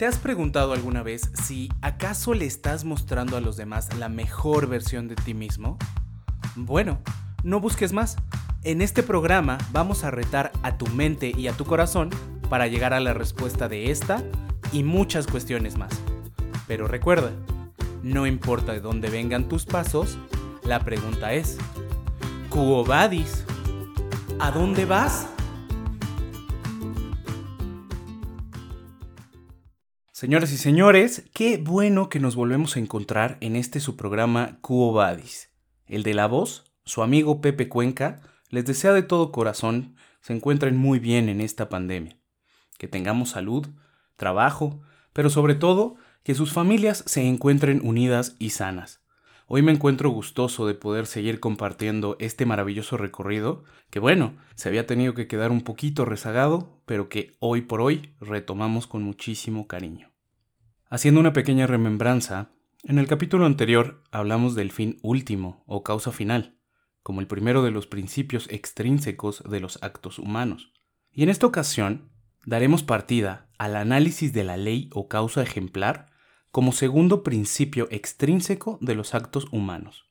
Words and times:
¿Te 0.00 0.06
has 0.06 0.16
preguntado 0.16 0.72
alguna 0.72 1.02
vez 1.02 1.30
si 1.44 1.68
acaso 1.82 2.32
le 2.32 2.46
estás 2.46 2.86
mostrando 2.86 3.36
a 3.36 3.42
los 3.42 3.58
demás 3.58 3.94
la 3.98 4.08
mejor 4.08 4.66
versión 4.66 5.08
de 5.08 5.14
ti 5.14 5.34
mismo? 5.34 5.76
Bueno, 6.56 7.02
no 7.44 7.60
busques 7.60 7.92
más. 7.92 8.16
En 8.62 8.80
este 8.80 9.02
programa 9.02 9.58
vamos 9.72 10.02
a 10.02 10.10
retar 10.10 10.52
a 10.62 10.78
tu 10.78 10.86
mente 10.86 11.34
y 11.36 11.48
a 11.48 11.52
tu 11.52 11.66
corazón 11.66 12.08
para 12.48 12.66
llegar 12.66 12.94
a 12.94 13.00
la 13.00 13.12
respuesta 13.12 13.68
de 13.68 13.90
esta 13.90 14.24
y 14.72 14.84
muchas 14.84 15.26
cuestiones 15.26 15.76
más. 15.76 15.92
Pero 16.66 16.88
recuerda, 16.88 17.32
no 18.02 18.26
importa 18.26 18.72
de 18.72 18.80
dónde 18.80 19.10
vengan 19.10 19.50
tus 19.50 19.66
pasos, 19.66 20.16
la 20.64 20.80
pregunta 20.80 21.34
es, 21.34 21.58
Cuobadis, 22.48 23.44
¿a 24.38 24.50
dónde 24.50 24.86
vas? 24.86 25.26
Señoras 30.20 30.52
y 30.52 30.58
señores, 30.58 31.24
qué 31.32 31.56
bueno 31.56 32.10
que 32.10 32.20
nos 32.20 32.36
volvemos 32.36 32.76
a 32.76 32.78
encontrar 32.78 33.38
en 33.40 33.56
este 33.56 33.80
su 33.80 33.96
programa 33.96 34.58
Cuobadis. 34.60 35.48
El 35.86 36.02
de 36.02 36.12
la 36.12 36.26
voz, 36.26 36.70
su 36.84 37.02
amigo 37.02 37.40
Pepe 37.40 37.70
Cuenca, 37.70 38.20
les 38.50 38.66
desea 38.66 38.92
de 38.92 39.02
todo 39.02 39.32
corazón 39.32 39.96
se 40.20 40.34
encuentren 40.34 40.76
muy 40.76 40.98
bien 40.98 41.30
en 41.30 41.40
esta 41.40 41.70
pandemia. 41.70 42.18
Que 42.76 42.86
tengamos 42.86 43.30
salud, 43.30 43.66
trabajo, 44.16 44.82
pero 45.14 45.30
sobre 45.30 45.54
todo 45.54 45.96
que 46.22 46.34
sus 46.34 46.52
familias 46.52 47.02
se 47.06 47.26
encuentren 47.26 47.80
unidas 47.82 48.36
y 48.38 48.50
sanas. 48.50 49.00
Hoy 49.46 49.62
me 49.62 49.72
encuentro 49.72 50.10
gustoso 50.10 50.66
de 50.66 50.74
poder 50.74 51.06
seguir 51.06 51.40
compartiendo 51.40 52.16
este 52.20 52.44
maravilloso 52.44 52.98
recorrido, 52.98 53.64
que 53.88 54.00
bueno, 54.00 54.36
se 54.54 54.68
había 54.68 54.86
tenido 54.86 55.14
que 55.14 55.26
quedar 55.26 55.50
un 55.50 55.62
poquito 55.62 56.04
rezagado, 56.04 56.82
pero 56.84 57.08
que 57.08 57.38
hoy 57.38 57.62
por 57.62 57.80
hoy 57.80 58.14
retomamos 58.20 58.86
con 58.86 59.02
muchísimo 59.02 59.66
cariño. 59.66 60.09
Haciendo 60.92 61.20
una 61.20 61.32
pequeña 61.32 61.68
remembranza, 61.68 62.50
en 62.82 62.98
el 62.98 63.06
capítulo 63.06 63.46
anterior 63.46 64.02
hablamos 64.10 64.56
del 64.56 64.72
fin 64.72 64.98
último 65.02 65.62
o 65.68 65.84
causa 65.84 66.10
final, 66.10 66.58
como 67.04 67.20
el 67.20 67.28
primero 67.28 67.62
de 67.62 67.70
los 67.70 67.86
principios 67.86 68.48
extrínsecos 68.50 69.44
de 69.48 69.60
los 69.60 69.80
actos 69.84 70.18
humanos. 70.18 70.72
Y 71.12 71.22
en 71.22 71.28
esta 71.28 71.46
ocasión 71.46 72.10
daremos 72.44 72.82
partida 72.82 73.48
al 73.56 73.76
análisis 73.76 74.32
de 74.32 74.42
la 74.42 74.56
ley 74.56 74.90
o 74.92 75.06
causa 75.06 75.44
ejemplar 75.44 76.06
como 76.50 76.72
segundo 76.72 77.22
principio 77.22 77.86
extrínseco 77.92 78.76
de 78.80 78.96
los 78.96 79.14
actos 79.14 79.46
humanos. 79.52 80.10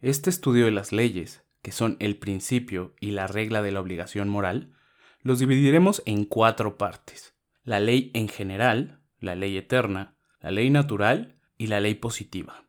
Este 0.00 0.30
estudio 0.30 0.64
de 0.64 0.70
las 0.70 0.90
leyes, 0.90 1.44
que 1.60 1.70
son 1.70 1.98
el 2.00 2.16
principio 2.16 2.94
y 2.98 3.10
la 3.10 3.26
regla 3.26 3.60
de 3.60 3.72
la 3.72 3.80
obligación 3.82 4.30
moral, 4.30 4.72
los 5.20 5.38
dividiremos 5.38 6.02
en 6.06 6.24
cuatro 6.24 6.78
partes. 6.78 7.34
La 7.62 7.78
ley 7.78 8.10
en 8.14 8.28
general, 8.28 9.02
la 9.20 9.34
ley 9.34 9.56
eterna, 9.58 10.13
la 10.44 10.50
ley 10.50 10.68
natural 10.68 11.40
y 11.56 11.68
la 11.68 11.80
ley 11.80 11.94
positiva. 11.94 12.66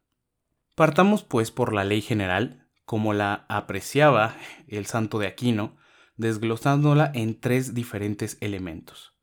Partamos 0.75 1.23
pues 1.23 1.51
por 1.51 1.73
la 1.73 1.83
ley 1.83 2.01
general, 2.01 2.69
como 2.85 3.13
la 3.13 3.45
apreciaba 3.49 4.37
el 4.69 4.85
santo 4.85 5.19
de 5.19 5.27
Aquino, 5.27 5.75
desglosándola 6.15 7.11
en 7.13 7.37
tres 7.37 7.73
diferentes 7.73 8.37
elementos. 8.39 9.13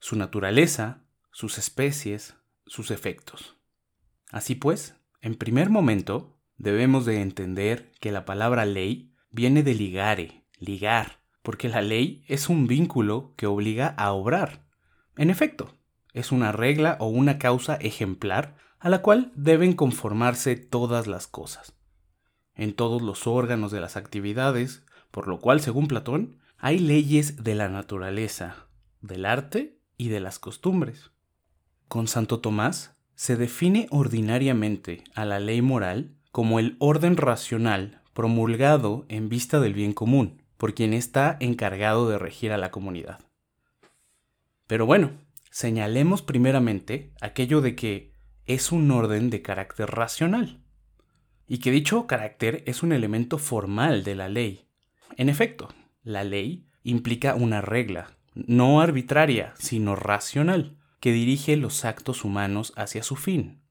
Su 0.00 0.16
naturaleza, 0.16 1.06
sus 1.32 1.56
especies, 1.56 2.36
sus 2.66 2.90
efectos. 2.90 3.56
Así 4.30 4.54
pues, 4.54 4.96
en 5.22 5.34
primer 5.34 5.70
momento, 5.70 6.38
debemos 6.58 7.06
de 7.06 7.22
entender 7.22 7.90
que 8.00 8.12
la 8.12 8.26
palabra 8.26 8.66
ley 8.66 9.14
viene 9.30 9.62
de 9.62 9.74
ligare, 9.74 10.44
ligar, 10.58 11.20
porque 11.40 11.70
la 11.70 11.80
ley 11.80 12.22
es 12.28 12.50
un 12.50 12.66
vínculo 12.66 13.32
que 13.38 13.46
obliga 13.46 13.86
a 13.96 14.12
obrar. 14.12 14.66
En 15.16 15.30
efecto, 15.30 15.74
es 16.14 16.32
una 16.32 16.52
regla 16.52 16.96
o 17.00 17.08
una 17.08 17.38
causa 17.38 17.74
ejemplar 17.74 18.56
a 18.78 18.88
la 18.88 19.02
cual 19.02 19.32
deben 19.34 19.74
conformarse 19.74 20.56
todas 20.56 21.06
las 21.06 21.26
cosas. 21.26 21.74
En 22.54 22.72
todos 22.72 23.02
los 23.02 23.26
órganos 23.26 23.72
de 23.72 23.80
las 23.80 23.96
actividades, 23.96 24.86
por 25.10 25.28
lo 25.28 25.40
cual, 25.40 25.60
según 25.60 25.88
Platón, 25.88 26.38
hay 26.56 26.78
leyes 26.78 27.42
de 27.42 27.54
la 27.54 27.68
naturaleza, 27.68 28.68
del 29.00 29.26
arte 29.26 29.78
y 29.98 30.08
de 30.08 30.20
las 30.20 30.38
costumbres. 30.38 31.10
Con 31.88 32.08
Santo 32.08 32.40
Tomás 32.40 32.96
se 33.14 33.36
define 33.36 33.86
ordinariamente 33.90 35.04
a 35.14 35.24
la 35.24 35.40
ley 35.40 35.62
moral 35.62 36.16
como 36.30 36.58
el 36.58 36.76
orden 36.78 37.16
racional 37.16 38.02
promulgado 38.12 39.04
en 39.08 39.28
vista 39.28 39.60
del 39.60 39.74
bien 39.74 39.92
común, 39.92 40.42
por 40.56 40.74
quien 40.74 40.94
está 40.94 41.36
encargado 41.40 42.08
de 42.08 42.18
regir 42.18 42.52
a 42.52 42.58
la 42.58 42.70
comunidad. 42.70 43.20
Pero 44.66 44.86
bueno, 44.86 45.12
señalemos 45.54 46.20
primeramente 46.20 47.12
aquello 47.20 47.60
de 47.60 47.76
que 47.76 48.12
es 48.44 48.72
un 48.72 48.90
orden 48.90 49.30
de 49.30 49.40
carácter 49.40 49.88
racional 49.88 50.64
y 51.46 51.58
que 51.58 51.70
dicho 51.70 52.08
carácter 52.08 52.64
es 52.66 52.82
un 52.82 52.90
elemento 52.90 53.38
formal 53.38 54.02
de 54.02 54.16
la 54.16 54.28
ley. 54.28 54.66
En 55.16 55.28
efecto, 55.28 55.72
la 56.02 56.24
ley 56.24 56.66
implica 56.82 57.36
una 57.36 57.60
regla, 57.60 58.16
no 58.34 58.80
arbitraria, 58.80 59.54
sino 59.56 59.94
racional, 59.94 60.76
que 60.98 61.12
dirige 61.12 61.56
los 61.56 61.84
actos 61.84 62.24
humanos 62.24 62.72
hacia 62.74 63.04
su 63.04 63.14
fin. 63.14 63.62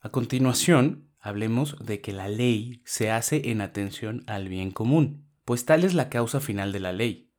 A 0.00 0.08
continuación, 0.08 1.08
hablemos 1.20 1.76
de 1.78 2.00
que 2.00 2.12
la 2.12 2.26
ley 2.26 2.82
se 2.84 3.12
hace 3.12 3.52
en 3.52 3.60
atención 3.60 4.24
al 4.26 4.48
bien 4.48 4.72
común, 4.72 5.28
pues 5.44 5.66
tal 5.66 5.84
es 5.84 5.94
la 5.94 6.08
causa 6.08 6.40
final 6.40 6.72
de 6.72 6.80
la 6.80 6.92
ley. 6.92 7.31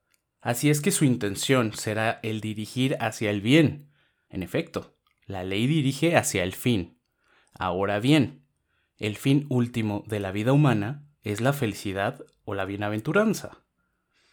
Así 0.44 0.70
es 0.70 0.82
que 0.82 0.92
su 0.92 1.06
intención 1.06 1.72
será 1.72 2.20
el 2.22 2.42
dirigir 2.42 2.98
hacia 3.00 3.32
el 3.32 3.40
bien. 3.40 3.90
En 4.30 4.44
efecto, 4.44 4.98
la 5.26 5.46
ley 5.46 5.68
dirige 5.68 6.18
hacia 6.18 6.44
el 6.44 6.52
fin. 6.52 7.00
Ahora 7.54 8.02
bien, 8.02 8.44
el 8.98 9.16
fin 9.16 9.46
último 9.48 10.04
de 10.06 10.20
la 10.20 10.34
vida 10.34 10.52
humana 10.52 11.08
es 11.22 11.40
la 11.40 11.54
felicidad 11.54 12.26
o 12.44 12.56
la 12.56 12.66
bienaventuranza. 12.66 13.64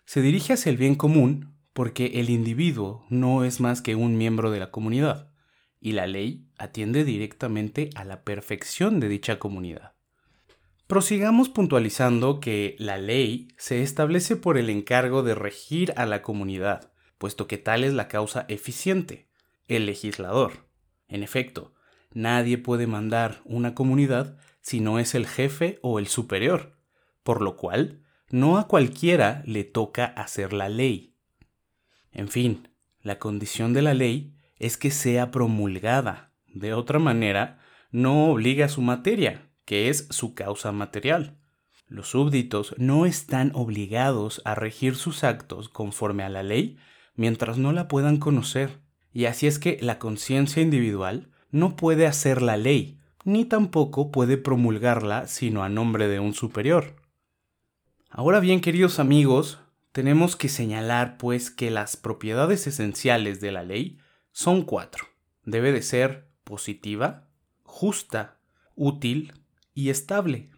Se 0.05 0.21
dirige 0.21 0.55
hacia 0.55 0.71
el 0.71 0.79
bien 0.79 0.97
común 0.97 1.55
porque 1.73 2.07
el 2.15 2.29
individuo 2.29 3.07
no 3.09 3.45
es 3.45 3.61
más 3.61 3.81
que 3.81 3.95
un 3.95 4.19
miembro 4.19 4.51
de 4.51 4.59
la 4.59 4.73
comunidad, 4.73 5.33
y 5.79 5.93
la 5.93 6.09
ley 6.09 6.49
atiende 6.59 7.05
directamente 7.05 7.89
a 7.95 8.05
la 8.05 8.25
perfección 8.25 8.99
de 8.99 9.09
dicha 9.09 9.39
comunidad. 9.39 9.95
Prosigamos 10.91 11.49
puntualizando 11.49 12.41
que 12.41 12.75
la 12.81 12.99
ley 12.99 13.47
se 13.57 13.81
establece 13.81 14.35
por 14.35 14.59
el 14.59 14.69
encargo 14.69 15.23
de 15.23 15.37
regir 15.37 15.93
a 15.95 16.05
la 16.05 16.21
comunidad, 16.21 16.91
puesto 17.17 17.47
que 17.47 17.59
tal 17.59 17.85
es 17.85 17.93
la 17.93 18.09
causa 18.09 18.45
eficiente, 18.49 19.29
el 19.69 19.87
legislador. 19.87 20.69
En 21.07 21.23
efecto, 21.23 21.75
nadie 22.13 22.59
puede 22.59 22.89
mandar 22.89 23.41
una 23.45 23.73
comunidad 23.73 24.37
si 24.63 24.81
no 24.81 24.99
es 24.99 25.15
el 25.15 25.29
jefe 25.29 25.79
o 25.81 26.01
el 26.01 26.09
superior, 26.09 26.77
por 27.23 27.41
lo 27.41 27.57
cual 27.57 28.03
no 28.29 28.59
a 28.59 28.67
cualquiera 28.67 29.45
le 29.47 29.63
toca 29.63 30.07
hacer 30.07 30.53
la 30.53 30.69
ley. 30.69 31.15
En 32.11 32.27
fin, 32.27 32.69
la 33.01 33.21
condición 33.21 33.75
de 33.75 33.83
la 33.83 33.95
ley 33.95 34.35
es 34.57 34.77
que 34.77 34.91
sea 34.91 35.31
promulgada, 35.31 36.33
de 36.49 36.75
otra 36.75 36.99
manera, 36.99 37.61
no 37.93 38.33
obliga 38.33 38.65
a 38.65 38.69
su 38.69 38.83
materia, 38.83 39.50
que 39.71 39.89
es 39.89 40.09
su 40.11 40.35
causa 40.35 40.73
material. 40.73 41.39
Los 41.87 42.09
súbditos 42.09 42.75
no 42.77 43.07
están 43.07 43.53
obligados 43.55 44.43
a 44.45 44.57
regir 44.57 44.97
sus 44.97 45.23
actos 45.23 45.69
conforme 45.69 46.25
a 46.25 46.29
la 46.29 46.43
ley 46.43 46.77
mientras 47.15 47.57
no 47.57 47.71
la 47.71 47.87
puedan 47.87 48.17
conocer, 48.17 48.81
y 49.13 49.27
así 49.27 49.47
es 49.47 49.61
que 49.61 49.79
la 49.81 50.01
conciencia 50.01 50.61
individual 50.61 51.31
no 51.53 51.77
puede 51.77 52.09
hacer 52.09 52.43
la 52.43 52.57
ley, 52.57 52.99
ni 53.23 53.45
tampoco 53.45 54.11
puede 54.11 54.39
promulgarla 54.39 55.29
sino 55.29 55.63
a 55.63 55.69
nombre 55.69 56.09
de 56.09 56.19
un 56.19 56.35
superior. 56.35 56.97
Ahora 58.09 58.41
bien, 58.41 58.61
queridos 58.61 58.99
amigos, 58.99 59.61
tenemos 59.93 60.35
que 60.35 60.49
señalar 60.49 61.17
pues 61.17 61.49
que 61.49 61.71
las 61.71 61.97
propiedades 61.97 62.67
esenciales 62.67 63.41
de 63.41 63.53
la 63.53 63.63
ley 63.63 64.01
son 64.33 64.63
cuatro. 64.63 65.05
Debe 65.45 65.71
de 65.71 65.83
ser 65.83 66.29
positiva, 66.43 67.29
justa, 67.63 68.41
útil, 68.75 69.40
y 69.75 69.91
estable. 69.91 70.51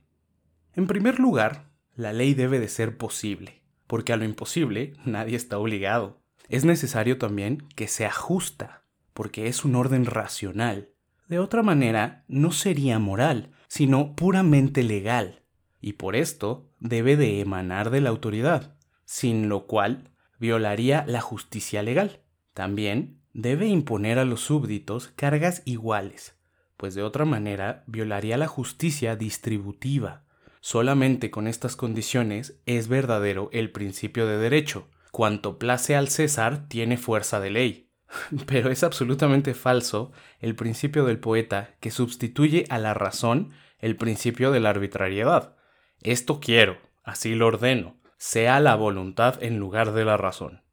En 0.75 0.87
primer 0.87 1.19
lugar, 1.19 1.71
la 1.95 2.13
ley 2.13 2.35
debe 2.35 2.59
de 2.59 2.69
ser 2.69 2.97
posible, 2.97 3.63
porque 3.87 4.13
a 4.13 4.17
lo 4.17 4.25
imposible 4.25 4.95
nadie 5.05 5.37
está 5.37 5.59
obligado. 5.59 6.23
Es 6.49 6.65
necesario 6.65 7.19
también 7.19 7.67
que 7.77 7.89
sea 7.89 8.11
justa, 8.11 8.85
porque 9.13 9.47
es 9.47 9.65
un 9.65 9.75
orden 9.75 10.07
racional. 10.07 10.91
De 11.29 11.39
otra 11.39 11.63
manera, 11.63 12.25
no 12.29 12.53
sería 12.53 12.99
moral, 12.99 13.53
sino 13.69 14.15
puramente 14.17 14.83
legal, 14.83 15.43
y 15.81 15.95
por 15.95 16.17
esto 16.17 16.71
debe 16.79 17.17
de 17.17 17.41
emanar 17.41 17.91
de 17.91 18.01
la 18.01 18.11
autoridad, 18.11 18.77
sin 19.05 19.49
lo 19.49 19.67
cual 19.67 20.11
violaría 20.39 21.05
la 21.07 21.21
justicia 21.21 21.83
legal. 21.83 22.21
También 22.55 23.23
debe 23.33 23.67
imponer 23.67 24.19
a 24.19 24.25
los 24.25 24.41
súbditos 24.41 25.09
cargas 25.09 25.63
iguales, 25.65 26.37
pues 26.83 26.97
de 26.97 27.05
otra 27.05 27.25
manera 27.25 27.85
violaría 27.87 28.37
la 28.37 28.49
justicia 28.49 29.15
distributiva. 29.15 30.25
Solamente 30.61 31.31
con 31.31 31.47
estas 31.47 31.77
condiciones 31.77 32.61
es 32.67 32.89
verdadero 32.89 33.51
el 33.53 33.71
principio 33.71 34.27
de 34.27 34.37
derecho. 34.37 34.89
Cuanto 35.13 35.61
place 35.61 35.95
al 35.95 36.09
César 36.09 36.67
tiene 36.67 36.97
fuerza 36.97 37.39
de 37.39 37.51
ley. 37.51 37.93
Pero 38.47 38.69
es 38.69 38.83
absolutamente 38.83 39.55
falso 39.55 40.11
el 40.41 40.57
principio 40.57 41.05
del 41.05 41.21
poeta 41.21 41.77
que 41.79 41.93
sustituye 41.93 42.65
a 42.69 42.79
la 42.79 42.95
razón 42.95 43.53
el 43.79 43.95
principio 43.95 44.51
de 44.51 44.59
la 44.59 44.71
arbitrariedad. 44.71 45.55
Esto 46.01 46.41
quiero, 46.41 46.79
así 47.05 47.37
lo 47.37 47.47
ordeno, 47.47 48.01
sea 48.19 48.59
la 48.59 48.75
voluntad 48.75 49.41
en 49.41 49.61
lugar 49.61 49.93
de 49.93 50.05
la 50.05 50.17
razón. 50.17 50.65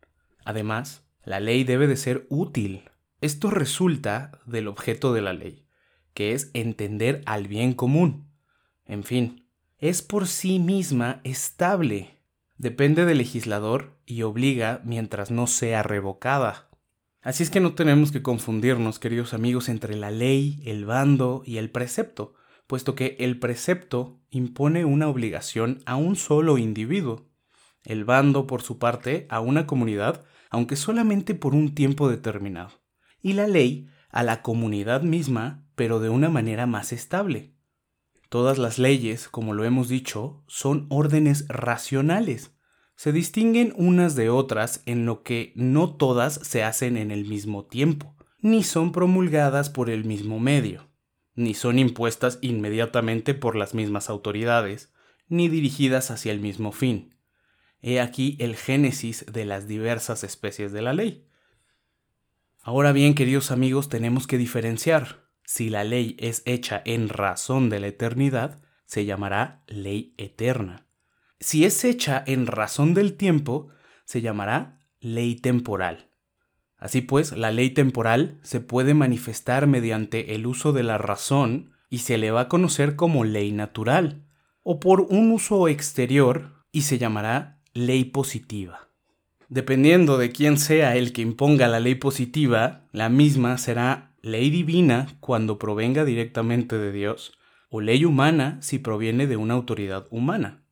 Además, 0.44 1.08
la 1.24 1.40
ley 1.40 1.64
debe 1.64 1.86
de 1.86 1.98
ser 1.98 2.26
útil. 2.30 2.90
Esto 3.22 3.52
resulta 3.52 4.40
del 4.48 4.68
objeto 4.68 5.14
de 5.14 5.22
la 5.22 5.34
ley, 5.34 5.69
que 6.14 6.34
es 6.34 6.52
entender 6.54 7.22
al 7.26 7.48
bien 7.48 7.74
común. 7.74 8.30
En 8.86 9.04
fin, 9.04 9.46
es 9.78 10.02
por 10.02 10.28
sí 10.28 10.60
misma 10.60 11.22
estable. 11.24 12.20
Depende 12.58 13.06
del 13.06 13.20
legislador 13.20 13.98
y 14.06 14.24
obliga 14.24 14.82
mientras 14.84 15.32
no 15.32 15.48
sea 15.48 15.84
revocada. 15.84 16.70
Así 17.22 17.44
es 17.44 17.50
que 17.50 17.60
no 17.60 17.74
tenemos 17.74 18.12
que 18.12 18.22
confundirnos, 18.22 19.00
queridos 19.00 19.34
amigos, 19.34 19.70
entre 19.70 19.96
la 19.96 20.10
ley, 20.10 20.62
el 20.66 20.86
bando 20.86 21.44
y 21.46 21.58
el 21.58 21.70
precepto, 21.70 22.34
puesto 22.66 22.96
que 22.96 23.18
el 23.20 23.40
precepto 23.40 24.22
impone 24.30 24.86
una 24.86 25.08
obligación 25.08 25.82
a 25.86 25.96
un 25.96 26.16
solo 26.16 26.58
individuo, 26.58 27.30
el 27.84 28.06
bando, 28.06 28.48
por 28.48 28.62
su 28.62 28.80
parte, 28.80 29.26
a 29.30 29.40
una 29.40 29.68
comunidad, 29.68 30.24
aunque 30.50 30.76
solamente 30.76 31.36
por 31.36 31.56
un 31.56 31.76
tiempo 31.76 32.10
determinado, 32.10 32.82
y 33.22 33.34
la 33.34 33.48
ley 33.48 33.90
a 34.10 34.24
la 34.24 34.42
comunidad 34.42 35.02
misma, 35.02 35.66
pero 35.80 36.02
de 36.02 36.10
una 36.10 36.28
manera 36.28 36.66
más 36.66 36.92
estable. 36.92 37.54
Todas 38.28 38.58
las 38.58 38.80
leyes, 38.80 39.30
como 39.30 39.54
lo 39.54 39.64
hemos 39.64 39.88
dicho, 39.88 40.44
son 40.46 40.88
órdenes 40.90 41.46
racionales, 41.48 42.52
se 42.98 43.14
distinguen 43.14 43.72
unas 43.78 44.18
de 44.18 44.30
otras 44.30 44.84
en 44.86 45.06
lo 45.06 45.24
que 45.24 45.54
no 45.56 45.96
todas 45.96 46.34
se 46.34 46.64
hacen 46.64 46.98
en 46.98 47.12
el 47.12 47.24
mismo 47.24 47.64
tiempo, 47.64 48.14
ni 48.40 48.62
son 48.62 48.92
promulgadas 48.92 49.70
por 49.70 49.90
el 49.90 50.04
mismo 50.04 50.38
medio, 50.42 50.90
ni 51.34 51.54
son 51.54 51.80
impuestas 51.80 52.40
inmediatamente 52.42 53.34
por 53.34 53.56
las 53.56 53.74
mismas 53.74 54.10
autoridades, 54.10 54.92
ni 55.30 55.48
dirigidas 55.48 56.12
hacia 56.12 56.34
el 56.34 56.42
mismo 56.42 56.74
fin. 56.74 57.16
He 57.82 58.02
aquí 58.02 58.36
el 58.42 58.58
génesis 58.58 59.26
de 59.32 59.46
las 59.46 59.66
diversas 59.66 60.26
especies 60.26 60.74
de 60.74 60.82
la 60.82 60.92
ley. 60.92 61.26
Ahora 62.64 62.92
bien, 62.92 63.16
queridos 63.16 63.50
amigos, 63.50 63.88
tenemos 63.88 64.28
que 64.28 64.38
diferenciar. 64.38 65.29
Si 65.52 65.72
la 65.72 65.84
ley 65.84 66.16
es 66.20 66.44
hecha 66.46 66.80
en 66.86 67.10
razón 67.10 67.72
de 67.72 67.80
la 67.80 67.88
eternidad, 67.88 68.62
se 68.86 69.06
llamará 69.06 69.64
ley 69.66 70.14
eterna. 70.20 70.86
Si 71.40 71.66
es 71.66 71.84
hecha 71.84 72.24
en 72.28 72.46
razón 72.46 72.94
del 72.94 73.18
tiempo, 73.18 73.70
se 74.06 74.22
llamará 74.22 74.80
ley 75.00 75.34
temporal. 75.34 76.12
Así 76.78 77.02
pues, 77.02 77.32
la 77.32 77.50
ley 77.50 77.72
temporal 77.72 78.38
se 78.44 78.60
puede 78.60 78.94
manifestar 78.94 79.66
mediante 79.66 80.36
el 80.36 80.46
uso 80.46 80.72
de 80.72 80.84
la 80.84 81.00
razón 81.00 81.72
y 81.90 81.98
se 81.98 82.20
le 82.20 82.30
va 82.30 82.42
a 82.42 82.48
conocer 82.48 82.96
como 82.96 83.24
ley 83.24 83.52
natural, 83.52 84.28
o 84.62 84.80
por 84.80 85.02
un 85.02 85.32
uso 85.32 85.68
exterior 85.68 86.64
y 86.72 86.84
se 86.84 87.00
llamará 87.00 87.60
ley 87.74 88.04
positiva. 88.04 88.90
Dependiendo 89.48 90.20
de 90.20 90.32
quién 90.32 90.60
sea 90.60 90.96
el 90.96 91.12
que 91.12 91.24
imponga 91.24 91.68
la 91.68 91.80
ley 91.80 91.96
positiva, 91.96 92.86
la 92.92 93.10
misma 93.10 93.58
será 93.58 94.09
ley 94.22 94.50
divina 94.50 95.18
cuando 95.20 95.58
provenga 95.60 96.06
directamente 96.06 96.78
de 96.78 96.92
Dios, 96.92 97.34
o 97.70 97.82
ley 97.82 98.06
humana 98.06 98.58
si 98.62 98.80
proviene 98.80 99.28
de 99.28 99.38
una 99.38 99.54
autoridad 99.54 100.08
humana. 100.10 100.64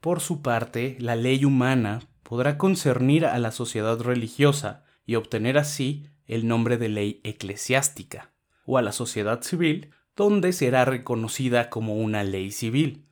Por 0.00 0.20
su 0.20 0.42
parte, 0.42 0.96
la 1.00 1.16
ley 1.16 1.44
humana 1.44 2.00
podrá 2.22 2.58
concernir 2.58 3.26
a 3.26 3.38
la 3.38 3.50
sociedad 3.50 3.98
religiosa 4.00 4.84
y 5.06 5.14
obtener 5.14 5.56
así 5.58 6.06
el 6.26 6.46
nombre 6.46 6.76
de 6.76 6.88
ley 6.88 7.20
eclesiástica, 7.24 8.32
o 8.66 8.78
a 8.78 8.82
la 8.82 8.92
sociedad 8.92 9.42
civil, 9.42 9.90
donde 10.16 10.52
será 10.52 10.84
reconocida 10.84 11.70
como 11.70 11.96
una 11.96 12.22
ley 12.22 12.50
civil. 12.50 13.06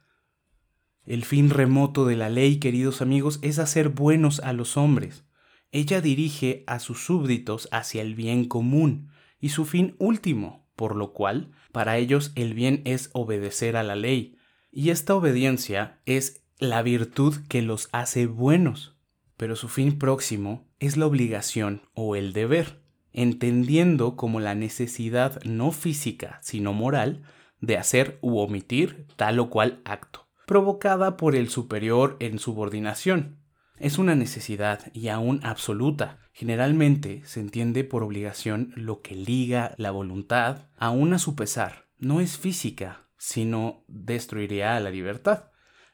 El 1.05 1.25
fin 1.25 1.50
remoto 1.50 2.06
de 2.06 2.17
la 2.17 2.31
ley, 2.31 2.59
queridos 2.59 3.03
amigos, 3.03 3.38
es 3.43 3.59
hacer 3.59 3.88
buenos 3.88 4.41
a 4.41 4.53
los 4.53 4.77
hombres. 4.77 5.25
Ella 5.73 6.00
dirige 6.00 6.62
a 6.67 6.79
sus 6.79 7.05
súbditos 7.05 7.69
hacia 7.73 8.03
el 8.03 8.15
bien 8.15 8.45
común 8.45 9.09
y 9.43 9.50
su 9.50 9.67
fin 9.67 9.97
último, 9.99 10.71
por 10.77 10.97
lo 10.97 11.12
cual, 11.12 11.50
para 11.73 11.99
ellos 11.99 12.33
el 12.37 12.55
bien 12.55 12.81
es 12.87 13.11
obedecer 13.12 13.77
a 13.77 13.83
la 13.83 13.97
ley, 13.97 14.39
y 14.71 14.91
esta 14.91 15.15
obediencia 15.15 16.00
es 16.06 16.44
la 16.59 16.81
virtud 16.81 17.35
que 17.49 17.61
los 17.61 17.89
hace 17.93 18.27
buenos, 18.27 18.97
pero 19.37 19.56
su 19.56 19.69
fin 19.69 19.99
próximo 19.99 20.71
es 20.79 20.97
la 20.97 21.06
obligación 21.06 21.83
o 21.93 22.15
el 22.15 22.33
deber, 22.33 22.81
entendiendo 23.12 24.15
como 24.17 24.39
la 24.39 24.55
necesidad 24.55 25.43
no 25.43 25.73
física, 25.73 26.38
sino 26.41 26.73
moral, 26.73 27.25
de 27.61 27.77
hacer 27.77 28.19
u 28.23 28.38
omitir 28.38 29.09
tal 29.17 29.41
o 29.41 29.50
cual 29.50 29.83
acto, 29.85 30.29
provocada 30.47 31.17
por 31.17 31.35
el 31.35 31.49
superior 31.49 32.17
en 32.21 32.38
subordinación. 32.38 33.42
Es 33.79 33.99
una 33.99 34.15
necesidad 34.15 34.93
y 34.93 35.09
aún 35.09 35.41
absoluta. 35.43 36.19
Generalmente 36.33 37.23
se 37.25 37.41
entiende 37.41 37.85
por 37.85 38.03
obligación 38.03 38.73
lo 38.77 39.03
que 39.03 39.15
liga 39.15 39.75
la 39.77 39.91
voluntad 39.91 40.69
aún 40.77 41.13
a 41.13 41.19
su 41.19 41.35
pesar. 41.35 41.89
No 41.99 42.21
es 42.21 42.39
física, 42.39 43.09
sino 43.17 43.85
destruiría 43.89 44.79
la 44.81 44.91
libertad 44.91 45.53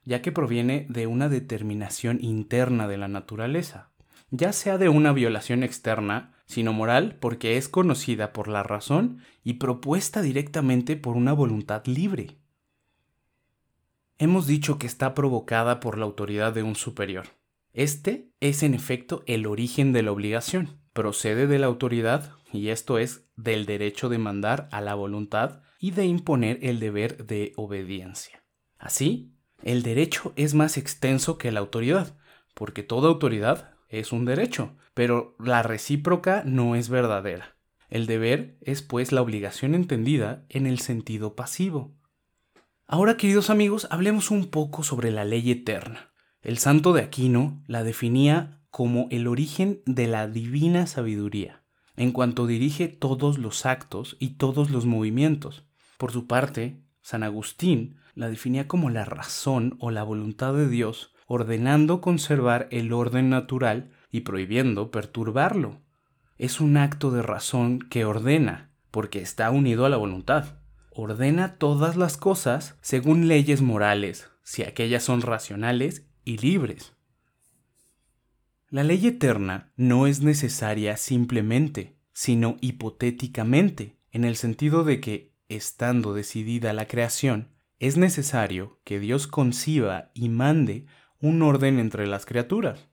ya 0.09 0.23
que 0.23 0.33
proviene 0.33 0.87
de 0.89 1.07
una 1.07 1.29
determinación 1.29 2.19
interna 2.23 2.89
de 2.89 2.97
la 2.97 3.09
naturaleza, 3.09 3.91
ya 4.31 4.55
sea 4.55 4.79
de 4.79 4.89
una 4.89 5.13
violación 5.13 5.63
externa, 5.63 6.33
sino 6.47 6.73
moral 6.73 7.19
porque 7.21 7.59
es 7.59 7.69
conocida 7.69 8.33
por 8.33 8.49
la 8.49 8.63
razón 8.63 9.19
y 9.45 9.55
propuesta 9.55 10.23
directamente 10.23 10.97
por 10.97 11.15
una 11.15 11.35
voluntad 11.35 11.85
libre. 11.85 12.39
Hemos 14.17 14.47
dicho 14.47 14.79
que 14.79 14.87
está 14.87 15.13
provocada 15.13 15.79
por 15.79 15.99
la 15.99 16.07
autoridad 16.07 16.55
de 16.55 16.63
un 16.63 16.75
superior. 16.75 17.27
Este 17.79 18.33
es 18.41 18.65
en 18.65 18.75
efecto 18.75 19.23
el 19.29 19.47
origen 19.47 19.93
de 19.93 20.03
la 20.03 20.11
obligación. 20.11 20.81
Procede 20.93 21.47
de 21.47 21.61
la 21.61 21.67
autoridad, 21.67 22.33
y 22.53 22.71
esto 22.71 22.99
es 22.99 23.31
del 23.37 23.67
derecho 23.67 24.09
de 24.09 24.19
mandar 24.19 24.69
a 24.73 24.81
la 24.81 24.97
voluntad 24.97 25.63
y 25.79 25.93
de 25.93 26.05
imponer 26.05 26.59
el 26.63 26.81
deber 26.81 27.25
de 27.29 27.53
obediencia. 27.55 28.43
Así, 28.79 29.33
el 29.63 29.85
derecho 29.85 30.33
es 30.35 30.55
más 30.55 30.77
extenso 30.77 31.39
que 31.39 31.53
la 31.53 31.61
autoridad, 31.61 32.19
porque 32.53 32.83
toda 32.83 33.11
autoridad 33.11 33.77
es 33.89 34.11
un 34.11 34.25
derecho, 34.25 34.75
pero 34.93 35.37
la 35.39 35.63
recíproca 35.63 36.43
no 36.45 36.75
es 36.75 36.89
verdadera. 36.89 37.59
El 37.91 38.07
deber 38.07 38.59
es 38.61 38.83
pues 38.83 39.13
la 39.13 39.23
obligación 39.23 39.77
entendida 39.77 40.45
en 40.49 40.67
el 40.67 40.81
sentido 40.81 41.37
pasivo. 41.37 41.95
Ahora, 42.89 43.17
queridos 43.17 43.51
amigos, 43.51 43.87
hablemos 43.93 44.33
un 44.33 44.51
poco 44.51 44.83
sobre 44.83 45.13
la 45.13 45.25
ley 45.25 45.53
eterna. 45.53 46.08
El 46.41 46.59
santo 46.59 46.93
de 46.93 47.03
Aquino 47.03 47.61
la 47.67 47.83
definía 47.83 48.61
como 48.71 49.09
el 49.11 49.27
origen 49.27 49.83
de 49.87 50.07
la 50.07 50.29
divina 50.29 50.87
sabiduría, 50.87 51.65
en 51.97 52.13
cuanto 52.13 52.47
dirige 52.47 52.87
todos 52.87 53.39
los 53.39 53.67
actos 53.67 54.17
y 54.21 54.37
todos 54.37 54.71
los 54.71 54.87
movimientos. 54.87 55.65
Por 55.97 56.13
su 56.13 56.29
parte, 56.29 56.81
San 57.03 57.25
Agustín 57.25 57.97
la 58.15 58.29
definía 58.29 58.69
como 58.69 58.89
la 58.89 59.05
razón 59.05 59.77
o 59.81 59.91
la 59.91 60.05
voluntad 60.05 60.55
de 60.55 60.69
Dios, 60.69 61.13
ordenando 61.27 62.01
conservar 62.01 62.69
el 62.71 62.93
orden 62.93 63.31
natural 63.31 63.91
y 64.13 64.21
prohibiendo 64.21 64.93
perturbarlo. 64.93 65.81
Es 66.37 66.61
un 66.61 66.77
acto 66.77 67.11
de 67.11 67.23
razón 67.23 67.81
que 67.81 68.05
ordena, 68.05 68.71
porque 68.93 69.21
está 69.21 69.51
unido 69.51 69.87
a 69.87 69.89
la 69.89 69.97
voluntad. 69.97 70.61
Ordena 70.91 71.57
todas 71.57 71.97
las 71.97 72.17
cosas 72.17 72.77
según 72.81 73.27
leyes 73.27 73.61
morales, 73.61 74.31
si 74.45 74.63
aquellas 74.63 75.03
son 75.03 75.21
racionales 75.21 76.08
y 76.29 76.37
libres. 76.37 76.93
La 78.69 78.85
ley 78.85 79.07
eterna 79.07 79.73
no 79.77 80.07
es 80.07 80.21
necesaria 80.21 80.99
simplemente, 80.99 81.97
sino 82.13 82.59
hipotéticamente, 82.61 83.97
en 84.11 84.27
el 84.27 84.37
sentido 84.37 84.85
de 84.85 85.01
que, 85.01 85.33
estando 85.49 86.13
decidida 86.13 86.75
la 86.75 86.87
creación, 86.87 87.49
es 87.79 87.97
necesario 87.97 88.79
que 88.85 89.01
Dios 89.01 89.27
conciba 89.27 90.11
y 90.13 90.29
mande 90.29 90.85
un 91.19 91.41
orden 91.41 91.79
entre 91.79 92.07
las 92.07 92.27
criaturas. 92.27 92.91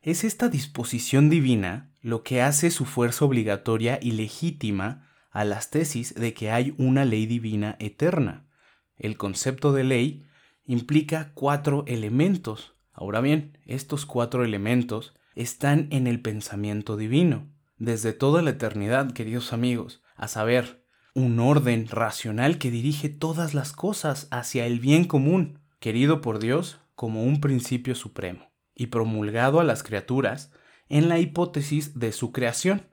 Es 0.00 0.24
esta 0.24 0.48
disposición 0.48 1.28
divina 1.28 1.92
lo 2.00 2.22
que 2.22 2.40
hace 2.40 2.70
su 2.70 2.86
fuerza 2.86 3.26
obligatoria 3.26 3.98
y 4.00 4.12
legítima 4.12 5.10
a 5.30 5.44
las 5.44 5.68
tesis 5.68 6.14
de 6.14 6.32
que 6.32 6.50
hay 6.50 6.74
una 6.78 7.04
ley 7.04 7.26
divina 7.26 7.76
eterna. 7.80 8.46
El 8.96 9.18
concepto 9.18 9.74
de 9.74 9.84
ley 9.84 10.24
implica 10.64 11.32
cuatro 11.34 11.84
elementos. 11.86 12.74
Ahora 12.92 13.20
bien, 13.20 13.58
estos 13.64 14.06
cuatro 14.06 14.44
elementos 14.44 15.14
están 15.34 15.88
en 15.90 16.06
el 16.06 16.20
pensamiento 16.20 16.96
divino, 16.96 17.50
desde 17.78 18.12
toda 18.12 18.42
la 18.42 18.50
eternidad, 18.50 19.12
queridos 19.12 19.52
amigos, 19.52 20.02
a 20.14 20.28
saber, 20.28 20.84
un 21.14 21.40
orden 21.40 21.88
racional 21.88 22.58
que 22.58 22.70
dirige 22.70 23.08
todas 23.08 23.54
las 23.54 23.72
cosas 23.72 24.28
hacia 24.30 24.66
el 24.66 24.80
bien 24.80 25.04
común, 25.04 25.58
querido 25.78 26.20
por 26.20 26.38
Dios 26.38 26.80
como 26.94 27.24
un 27.24 27.40
principio 27.40 27.94
supremo, 27.94 28.52
y 28.74 28.86
promulgado 28.86 29.60
a 29.60 29.64
las 29.64 29.82
criaturas 29.82 30.52
en 30.88 31.08
la 31.08 31.18
hipótesis 31.18 31.98
de 31.98 32.12
su 32.12 32.32
creación, 32.32 32.86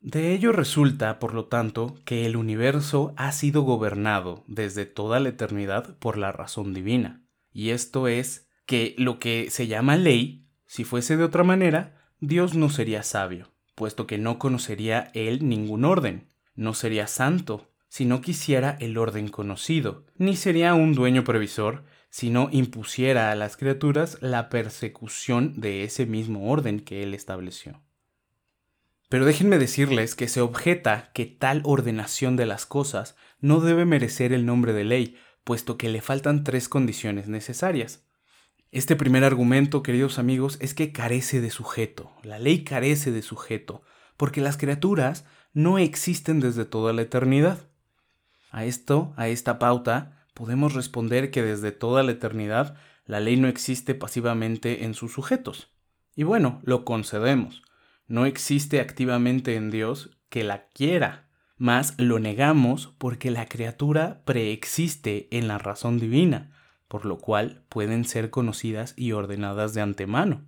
De 0.00 0.32
ello 0.32 0.52
resulta, 0.52 1.18
por 1.18 1.34
lo 1.34 1.44
tanto, 1.44 1.94
que 2.06 2.24
el 2.24 2.36
universo 2.36 3.12
ha 3.18 3.32
sido 3.32 3.62
gobernado 3.62 4.44
desde 4.46 4.86
toda 4.86 5.20
la 5.20 5.28
eternidad 5.28 5.98
por 5.98 6.16
la 6.16 6.32
razón 6.32 6.72
divina. 6.72 7.22
Y 7.52 7.70
esto 7.70 8.08
es 8.08 8.48
que 8.64 8.94
lo 8.96 9.18
que 9.18 9.50
se 9.50 9.66
llama 9.66 9.96
ley, 9.96 10.48
si 10.66 10.84
fuese 10.84 11.18
de 11.18 11.24
otra 11.24 11.44
manera, 11.44 12.00
Dios 12.18 12.54
no 12.54 12.70
sería 12.70 13.02
sabio, 13.02 13.52
puesto 13.74 14.06
que 14.06 14.16
no 14.16 14.38
conocería 14.38 15.10
él 15.12 15.46
ningún 15.46 15.84
orden, 15.84 16.28
no 16.54 16.72
sería 16.72 17.06
santo, 17.06 17.70
si 17.88 18.06
no 18.06 18.22
quisiera 18.22 18.78
el 18.80 18.96
orden 18.96 19.28
conocido, 19.28 20.06
ni 20.16 20.34
sería 20.34 20.72
un 20.74 20.94
dueño 20.94 21.24
previsor 21.24 21.84
si 22.08 22.30
no 22.30 22.48
impusiera 22.52 23.30
a 23.30 23.34
las 23.34 23.56
criaturas 23.56 24.16
la 24.22 24.48
persecución 24.48 25.60
de 25.60 25.84
ese 25.84 26.06
mismo 26.06 26.50
orden 26.50 26.80
que 26.80 27.02
él 27.02 27.12
estableció. 27.12 27.82
Pero 29.10 29.24
déjenme 29.24 29.58
decirles 29.58 30.14
que 30.14 30.28
se 30.28 30.40
objeta 30.40 31.10
que 31.12 31.26
tal 31.26 31.62
ordenación 31.64 32.36
de 32.36 32.46
las 32.46 32.64
cosas 32.64 33.16
no 33.40 33.60
debe 33.60 33.84
merecer 33.84 34.32
el 34.32 34.46
nombre 34.46 34.72
de 34.72 34.84
ley, 34.84 35.16
puesto 35.42 35.76
que 35.76 35.88
le 35.88 36.00
faltan 36.00 36.44
tres 36.44 36.68
condiciones 36.68 37.26
necesarias. 37.26 38.04
Este 38.70 38.94
primer 38.94 39.24
argumento, 39.24 39.82
queridos 39.82 40.20
amigos, 40.20 40.58
es 40.60 40.74
que 40.74 40.92
carece 40.92 41.40
de 41.40 41.50
sujeto. 41.50 42.12
La 42.22 42.38
ley 42.38 42.62
carece 42.62 43.10
de 43.10 43.22
sujeto, 43.22 43.82
porque 44.16 44.40
las 44.40 44.56
criaturas 44.56 45.24
no 45.52 45.78
existen 45.78 46.38
desde 46.38 46.64
toda 46.64 46.92
la 46.92 47.02
eternidad. 47.02 47.66
A 48.52 48.64
esto, 48.64 49.12
a 49.16 49.26
esta 49.26 49.58
pauta, 49.58 50.24
podemos 50.34 50.74
responder 50.74 51.32
que 51.32 51.42
desde 51.42 51.72
toda 51.72 52.04
la 52.04 52.12
eternidad 52.12 52.76
la 53.06 53.18
ley 53.18 53.36
no 53.36 53.48
existe 53.48 53.96
pasivamente 53.96 54.84
en 54.84 54.94
sus 54.94 55.12
sujetos. 55.12 55.72
Y 56.14 56.22
bueno, 56.22 56.60
lo 56.62 56.84
concedemos 56.84 57.64
no 58.10 58.26
existe 58.26 58.80
activamente 58.80 59.54
en 59.54 59.70
Dios 59.70 60.10
que 60.30 60.42
la 60.42 60.66
quiera, 60.74 61.28
mas 61.56 61.94
lo 61.96 62.18
negamos 62.18 62.92
porque 62.98 63.30
la 63.30 63.46
criatura 63.46 64.22
preexiste 64.24 65.28
en 65.30 65.46
la 65.46 65.58
razón 65.58 66.00
divina, 66.00 66.50
por 66.88 67.06
lo 67.06 67.18
cual 67.18 67.62
pueden 67.68 68.04
ser 68.04 68.30
conocidas 68.30 68.94
y 68.96 69.12
ordenadas 69.12 69.74
de 69.74 69.82
antemano. 69.82 70.44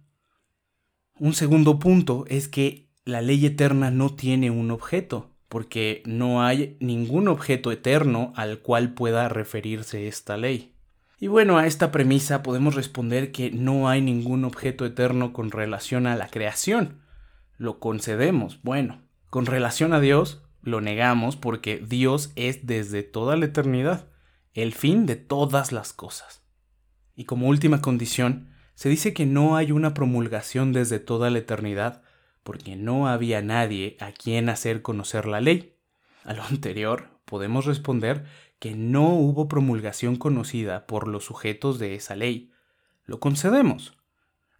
Un 1.21 1.35
segundo 1.35 1.79
punto 1.79 2.25
es 2.27 2.49
que 2.49 2.91
la 3.05 3.21
ley 3.21 3.47
eterna 3.47 3.93
no 3.93 4.13
tiene 4.13 4.51
un 4.51 4.73
objeto, 4.73 5.31
porque 5.49 6.03
no 6.05 6.43
hay 6.43 6.77
ningún 6.81 7.29
objeto 7.29 7.71
eterno 7.71 8.33
al 8.35 8.59
cual 8.59 8.93
pueda 8.93 9.29
referirse 9.29 10.09
esta 10.09 10.37
ley. 10.37 10.75
Y 11.21 11.29
bueno, 11.29 11.59
a 11.59 11.69
esta 11.69 11.93
premisa 11.93 12.43
podemos 12.43 12.75
responder 12.75 13.31
que 13.31 13.53
no 13.53 13.89
hay 13.89 14.01
ningún 14.01 14.45
objeto 14.45 14.85
eterno 14.85 15.33
con 15.33 15.53
relación 15.53 16.09
a 16.09 16.17
la 16.17 16.27
creación, 16.27 17.02
lo 17.63 17.79
concedemos. 17.79 18.61
Bueno, 18.63 19.03
con 19.31 19.47
relación 19.47 19.93
a 19.93 20.01
Dios, 20.01 20.43
lo 20.63 20.81
negamos 20.81 21.37
porque 21.37 21.79
Dios 21.79 22.33
es 22.35 22.67
desde 22.67 23.05
toda 23.05 23.37
la 23.37 23.47
eternidad, 23.47 24.09
el 24.53 24.75
fin 24.75 25.07
de 25.07 25.15
todas 25.15 25.71
las 25.71 25.93
cosas. 25.93 26.43
Y 27.15 27.25
como 27.25 27.47
última 27.47 27.81
condición, 27.81 28.51
se 28.75 28.89
dice 28.89 29.15
que 29.15 29.27
no 29.27 29.57
hay 29.57 29.71
una 29.71 29.95
promulgación 29.95 30.73
desde 30.73 30.99
toda 30.99 31.31
la 31.31 31.39
eternidad, 31.39 32.03
porque 32.43 32.75
no 32.75 33.07
había 33.07 33.43
nadie 33.43 33.97
a 34.01 34.11
quien 34.11 34.49
hacer 34.49 34.83
conocer 34.83 35.27
la 35.27 35.41
ley. 35.41 35.77
A 36.25 36.35
lo 36.35 36.43
anterior, 36.51 37.21
podemos 37.25 37.65
responder 37.65 38.25
que 38.59 38.75
no 38.75 39.15
hubo 39.15 39.47
promulgación 39.47 40.17
conocida 40.17 40.89
por 40.89 41.07
los 41.07 41.25
sujetos 41.25 41.79
de 41.79 41.95
esa 41.95 42.17
ley. 42.17 42.51
Lo 43.05 43.21
concedemos. 43.21 43.97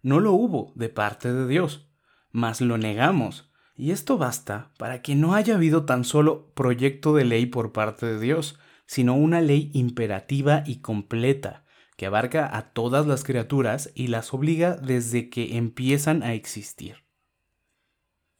No 0.01 0.21
lo 0.21 0.31
hubo 0.31 0.71
de 0.75 0.87
parte 0.87 1.33
de 1.33 1.47
Dios 1.47 1.89
mas 2.33 2.59
lo 2.59 2.77
negamos. 2.77 3.49
Y 3.75 3.91
esto 3.91 4.17
basta 4.17 4.71
para 4.77 5.01
que 5.01 5.15
no 5.15 5.33
haya 5.35 5.55
habido 5.55 5.85
tan 5.85 6.03
solo 6.03 6.51
proyecto 6.53 7.15
de 7.15 7.23
ley 7.23 7.45
por 7.45 7.71
parte 7.71 8.05
de 8.05 8.19
Dios, 8.19 8.59
sino 8.85 9.15
una 9.15 9.39
ley 9.39 9.71
imperativa 9.73 10.63
y 10.65 10.77
completa, 10.77 11.63
que 11.95 12.05
abarca 12.05 12.57
a 12.57 12.73
todas 12.73 13.07
las 13.07 13.23
criaturas 13.23 13.91
y 13.95 14.07
las 14.07 14.33
obliga 14.33 14.75
desde 14.75 15.29
que 15.29 15.57
empiezan 15.57 16.21
a 16.23 16.33
existir. 16.33 17.05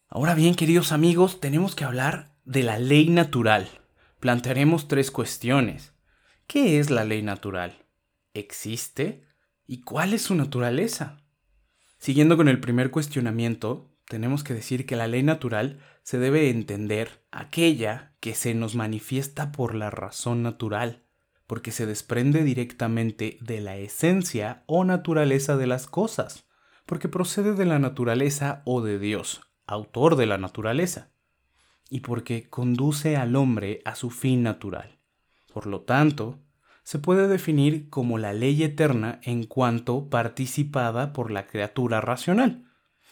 Ahora 0.10 0.36
bien, 0.36 0.54
queridos 0.56 0.92
amigos, 0.92 1.40
tenemos 1.40 1.76
que 1.76 1.86
hablar 1.86 2.36
de 2.46 2.64
la 2.64 2.78
ley 2.78 3.10
natural. 3.10 3.68
Plantearemos 4.20 4.88
tres 4.88 5.12
cuestiones. 5.12 5.94
¿Qué 6.46 6.80
es 6.80 6.90
la 6.90 7.04
ley 7.06 7.24
natural? 7.24 7.86
¿Existe? 8.34 9.26
¿Y 9.66 9.82
cuál 9.82 10.14
es 10.14 10.24
su 10.24 10.36
naturaleza? 10.36 11.23
Siguiendo 12.04 12.36
con 12.36 12.50
el 12.50 12.60
primer 12.60 12.92
cuestionamiento, 12.92 13.90
tenemos 14.10 14.44
que 14.44 14.54
decir 14.54 14.86
que 14.86 14.98
la 14.98 15.08
ley 15.08 15.24
natural 15.24 15.80
se 16.02 16.20
debe 16.20 16.50
entender 16.50 17.24
aquella 17.32 18.14
que 18.20 18.36
se 18.36 18.54
nos 18.54 18.76
manifiesta 18.76 19.54
por 19.54 19.74
la 19.74 19.90
razón 19.90 20.44
natural, 20.44 21.06
porque 21.48 21.72
se 21.72 21.86
desprende 21.86 22.44
directamente 22.44 23.38
de 23.40 23.62
la 23.62 23.78
esencia 23.78 24.66
o 24.66 24.84
naturaleza 24.84 25.56
de 25.56 25.66
las 25.66 25.88
cosas, 25.88 26.46
porque 26.86 27.08
procede 27.08 27.54
de 27.54 27.64
la 27.64 27.80
naturaleza 27.80 28.64
o 28.66 28.82
de 28.82 29.00
Dios, 29.00 29.40
autor 29.66 30.18
de 30.18 30.26
la 30.26 30.38
naturaleza, 30.38 31.14
y 31.90 32.02
porque 32.02 32.50
conduce 32.50 33.16
al 33.16 33.34
hombre 33.38 33.80
a 33.86 33.96
su 33.96 34.10
fin 34.10 34.44
natural. 34.44 35.00
Por 35.54 35.68
lo 35.68 35.84
tanto, 35.84 36.42
se 36.84 37.00
puede 37.00 37.28
definir 37.28 37.90
como 37.90 38.18
la 38.18 38.34
ley 38.34 38.62
eterna 38.64 39.20
en 39.24 39.46
cuanto 39.46 40.10
participada 40.10 41.14
por 41.14 41.32
la 41.32 41.48
criatura 41.48 42.02
racional. 42.02 42.66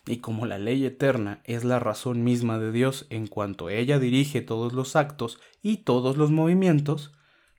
Y 0.06 0.18
como 0.18 0.46
la 0.46 0.58
ley 0.58 0.86
eterna 0.86 1.42
es 1.46 1.64
la 1.64 1.80
razón 1.80 2.24
misma 2.24 2.58
de 2.60 2.72
Dios 2.72 3.08
en 3.10 3.28
cuanto 3.28 3.70
ella 3.70 4.00
dirige 4.00 4.42
todos 4.42 4.74
los 4.74 4.96
actos 4.96 5.40
y 5.62 5.78
todos 5.78 6.18
los 6.18 6.32
movimientos, 6.32 7.14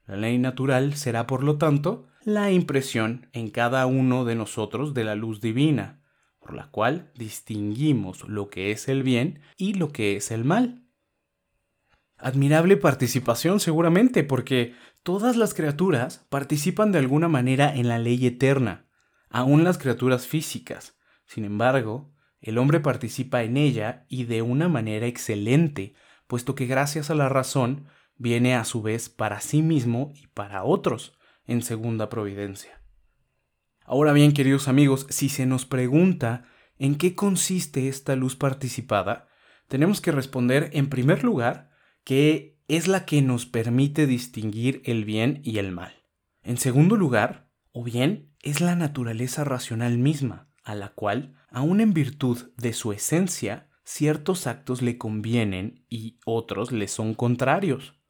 la 0.07 0.17
ley 0.17 0.39
natural 0.39 0.95
será 0.95 1.27
por 1.27 1.45
lo 1.45 1.57
tanto 1.57 2.09
la 2.25 2.51
impresión 2.51 3.29
en 3.33 3.51
cada 3.51 3.87
uno 3.87 4.25
de 4.25 4.35
nosotros 4.35 4.95
de 4.95 5.05
la 5.05 5.15
luz 5.15 5.41
divina, 5.41 6.03
por 6.41 6.55
la 6.55 6.71
cual 6.71 7.13
distinguimos 7.15 8.29
lo 8.29 8.49
que 8.51 8.73
es 8.73 8.89
el 8.89 9.03
bien 9.03 9.41
y 9.57 9.75
lo 9.75 9.93
que 9.93 10.17
es 10.17 10.31
el 10.31 10.45
mal. 10.45 10.85
Admirable 12.19 12.77
participación 12.77 13.59
seguramente, 13.59 14.23
porque 14.23 14.75
Todas 15.03 15.37
las 15.37 15.53
criaturas 15.53 16.25
participan 16.29 16.93
de 16.93 17.01
alguna 17.01 17.27
manera 17.27 17.75
en 17.75 17.89
la 17.89 17.99
ley 17.99 18.25
eterna, 18.25 18.87
aun 19.31 19.65
las 19.65 19.77
criaturas 19.77 20.29
físicas. 20.29 20.97
Sin 21.27 21.45
embargo, 21.45 22.15
el 22.41 22.57
hombre 22.57 22.79
participa 22.79 23.43
en 23.43 23.57
ella 23.57 24.07
y 24.09 24.25
de 24.25 24.43
una 24.43 24.69
manera 24.69 25.09
excelente, 25.09 25.95
puesto 26.29 26.55
que 26.55 26.67
gracias 26.67 27.11
a 27.11 27.17
la 27.17 27.29
razón 27.29 27.87
viene 28.17 28.55
a 28.55 28.65
su 28.65 28.81
vez 28.81 29.09
para 29.09 29.41
sí 29.41 29.61
mismo 29.61 30.13
y 30.15 30.29
para 30.29 30.63
otros 30.63 31.19
en 31.47 31.63
segunda 31.63 32.09
providencia. 32.09 32.81
Ahora 33.85 34.13
bien, 34.13 34.33
queridos 34.33 34.69
amigos, 34.69 35.07
si 35.11 35.29
se 35.29 35.47
nos 35.47 35.67
pregunta 35.67 36.45
en 36.79 36.95
qué 36.95 37.17
consiste 37.17 37.89
esta 37.89 38.15
luz 38.15 38.37
participada, 38.37 39.27
tenemos 39.67 40.01
que 40.01 40.13
responder 40.13 40.71
en 40.75 40.89
primer 40.89 41.25
lugar 41.25 41.71
que 42.05 42.62
es 42.73 42.89
la 42.89 43.05
que 43.05 43.21
nos 43.21 43.45
permite 43.45 44.07
distinguir 44.07 44.81
el 44.87 45.05
bien 45.05 45.43
y 45.45 45.59
el 45.59 45.73
mal. 45.73 45.93
En 46.43 46.57
segundo 46.57 46.97
lugar, 46.97 47.51
o 47.71 47.85
bien, 47.85 48.33
es 48.41 48.63
la 48.63 48.75
naturaleza 48.77 49.45
racional 49.45 49.99
misma, 49.99 50.49
a 50.65 50.75
la 50.75 50.89
cual, 50.89 51.35
aun 51.51 51.83
en 51.83 51.93
virtud 51.93 52.51
de 52.57 52.73
su 52.73 52.95
esencia, 52.95 53.69
ciertos 53.85 54.47
actos 54.47 54.81
le 54.81 54.97
convienen 54.97 55.85
y 55.91 56.19
otros 56.25 56.73
le 56.73 56.89
son 56.89 57.13
contrarios. 57.13 58.01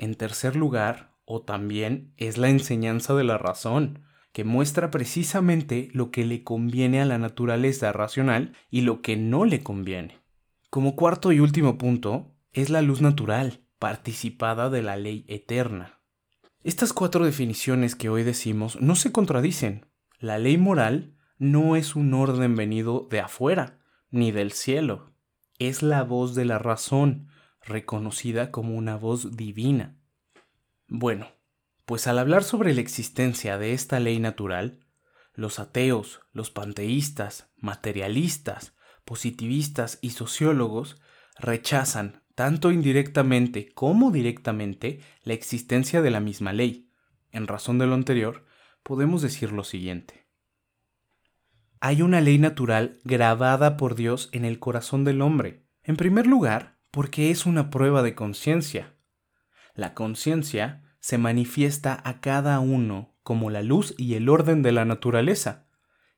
En 0.00 0.16
tercer 0.16 0.56
lugar, 0.56 1.14
o 1.24 1.42
también, 1.42 2.12
es 2.16 2.38
la 2.38 2.48
enseñanza 2.48 3.14
de 3.14 3.22
la 3.22 3.38
razón, 3.38 4.02
que 4.32 4.42
muestra 4.42 4.90
precisamente 4.90 5.90
lo 5.92 6.10
que 6.10 6.24
le 6.24 6.42
conviene 6.42 7.00
a 7.00 7.06
la 7.06 7.18
naturaleza 7.18 7.92
racional 7.92 8.56
y 8.68 8.80
lo 8.80 9.00
que 9.00 9.16
no 9.16 9.44
le 9.44 9.62
conviene. 9.62 10.18
Como 10.70 10.96
cuarto 10.96 11.30
y 11.30 11.38
último 11.38 11.78
punto, 11.78 12.34
es 12.52 12.68
la 12.68 12.82
luz 12.82 13.00
natural, 13.00 13.62
participada 13.78 14.70
de 14.70 14.82
la 14.82 14.96
ley 14.96 15.24
eterna. 15.28 16.00
Estas 16.62 16.92
cuatro 16.92 17.24
definiciones 17.24 17.94
que 17.94 18.08
hoy 18.08 18.24
decimos 18.24 18.80
no 18.80 18.96
se 18.96 19.12
contradicen. 19.12 19.86
La 20.18 20.38
ley 20.38 20.58
moral 20.58 21.16
no 21.38 21.76
es 21.76 21.94
un 21.94 22.12
orden 22.14 22.56
venido 22.56 23.06
de 23.10 23.20
afuera, 23.20 23.78
ni 24.10 24.32
del 24.32 24.52
cielo. 24.52 25.14
Es 25.58 25.82
la 25.82 26.02
voz 26.02 26.34
de 26.34 26.44
la 26.44 26.58
razón, 26.58 27.28
reconocida 27.62 28.50
como 28.50 28.76
una 28.76 28.96
voz 28.96 29.36
divina. 29.36 29.96
Bueno, 30.88 31.28
pues 31.84 32.06
al 32.06 32.18
hablar 32.18 32.44
sobre 32.44 32.74
la 32.74 32.80
existencia 32.80 33.58
de 33.58 33.72
esta 33.72 34.00
ley 34.00 34.18
natural, 34.18 34.84
los 35.34 35.60
ateos, 35.60 36.20
los 36.32 36.50
panteístas, 36.50 37.50
materialistas, 37.56 38.74
positivistas 39.04 39.98
y 40.02 40.10
sociólogos 40.10 41.00
rechazan 41.38 42.24
tanto 42.38 42.70
indirectamente 42.70 43.72
como 43.74 44.12
directamente, 44.12 45.00
la 45.24 45.32
existencia 45.32 46.02
de 46.02 46.10
la 46.12 46.20
misma 46.20 46.52
ley. 46.52 46.88
En 47.32 47.48
razón 47.48 47.78
de 47.78 47.88
lo 47.88 47.94
anterior, 47.94 48.44
podemos 48.84 49.22
decir 49.22 49.50
lo 49.50 49.64
siguiente. 49.64 50.28
Hay 51.80 52.00
una 52.00 52.20
ley 52.20 52.38
natural 52.38 53.00
grabada 53.02 53.76
por 53.76 53.96
Dios 53.96 54.28
en 54.30 54.44
el 54.44 54.60
corazón 54.60 55.02
del 55.02 55.20
hombre. 55.20 55.66
En 55.82 55.96
primer 55.96 56.28
lugar, 56.28 56.78
porque 56.92 57.32
es 57.32 57.44
una 57.44 57.70
prueba 57.70 58.04
de 58.04 58.14
conciencia. 58.14 58.94
La 59.74 59.94
conciencia 59.94 60.84
se 61.00 61.18
manifiesta 61.18 62.00
a 62.04 62.20
cada 62.20 62.60
uno 62.60 63.16
como 63.24 63.50
la 63.50 63.62
luz 63.62 63.96
y 63.98 64.14
el 64.14 64.28
orden 64.28 64.62
de 64.62 64.70
la 64.70 64.84
naturaleza, 64.84 65.66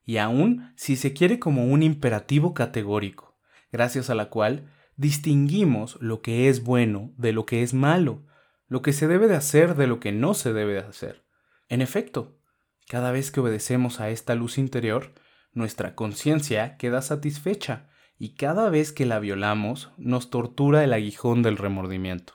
y 0.05 0.19
aún 0.19 0.75
si 0.77 0.97
se 0.97 1.15
quiere 1.15 1.39
como 1.39 1.65
un 1.65 1.83
imperativo 1.83 2.53
categórico, 2.53 3.39
gracias 3.73 4.11
a 4.11 4.15
la 4.15 4.29
cual 4.29 4.69
distinguimos 5.01 5.97
lo 6.03 6.21
que 6.21 6.51
es 6.51 6.63
bueno 6.63 7.15
de 7.17 7.33
lo 7.33 7.47
que 7.47 7.63
es 7.63 7.73
malo, 7.73 8.27
lo 8.69 8.83
que 8.83 8.93
se 8.93 9.09
debe 9.09 9.29
de 9.29 9.35
hacer 9.35 9.75
de 9.75 9.87
lo 9.87 9.99
que 9.99 10.13
no 10.13 10.35
se 10.35 10.53
debe 10.53 10.75
de 10.75 10.81
hacer. 10.81 11.25
En 11.71 11.81
efecto, 11.81 12.39
cada 12.87 13.11
vez 13.11 13.31
que 13.31 13.41
obedecemos 13.41 13.99
a 13.99 14.11
esta 14.11 14.35
luz 14.35 14.59
interior, 14.59 15.15
nuestra 15.55 15.95
conciencia 15.95 16.77
queda 16.77 17.01
satisfecha 17.01 17.89
y 18.19 18.35
cada 18.35 18.69
vez 18.69 18.93
que 18.93 19.07
la 19.07 19.21
violamos 19.21 19.91
nos 19.97 20.29
tortura 20.29 20.85
el 20.85 20.93
aguijón 20.93 21.43
del 21.43 21.57
remordimiento. 21.57 22.35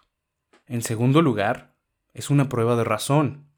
En 0.65 0.81
segundo 0.81 1.21
lugar, 1.21 1.77
es 2.13 2.31
una 2.31 2.49
prueba 2.49 2.75
de 2.75 2.83
razón. 2.83 3.51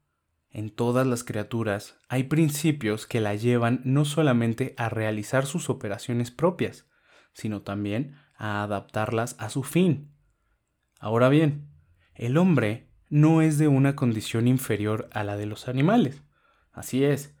En 0.50 0.68
todas 0.68 1.06
las 1.06 1.24
criaturas 1.24 1.96
hay 2.10 2.24
principios 2.24 3.06
que 3.06 3.22
la 3.22 3.34
llevan 3.34 3.80
no 3.84 4.04
solamente 4.04 4.74
a 4.76 4.90
realizar 4.90 5.46
sus 5.46 5.70
operaciones 5.70 6.30
propias, 6.30 6.86
sino 7.32 7.62
también 7.62 8.16
a 8.38 8.62
adaptarlas 8.62 9.36
a 9.38 9.50
su 9.50 9.62
fin. 9.62 10.14
Ahora 10.98 11.28
bien, 11.28 11.68
el 12.14 12.38
hombre 12.38 12.88
no 13.10 13.42
es 13.42 13.58
de 13.58 13.68
una 13.68 13.94
condición 13.94 14.48
inferior 14.48 15.08
a 15.12 15.24
la 15.24 15.36
de 15.36 15.46
los 15.46 15.68
animales. 15.68 16.22
Así 16.72 17.04
es, 17.04 17.34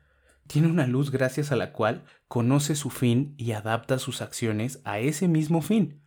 tiene 0.46 0.68
una 0.68 0.86
luz 0.86 1.10
gracias 1.10 1.52
a 1.52 1.56
la 1.56 1.72
cual 1.72 2.04
conoce 2.26 2.74
su 2.74 2.90
fin 2.90 3.34
y 3.36 3.52
adapta 3.52 3.98
sus 3.98 4.22
acciones 4.22 4.80
a 4.84 4.98
ese 4.98 5.28
mismo 5.28 5.62
fin. 5.62 6.02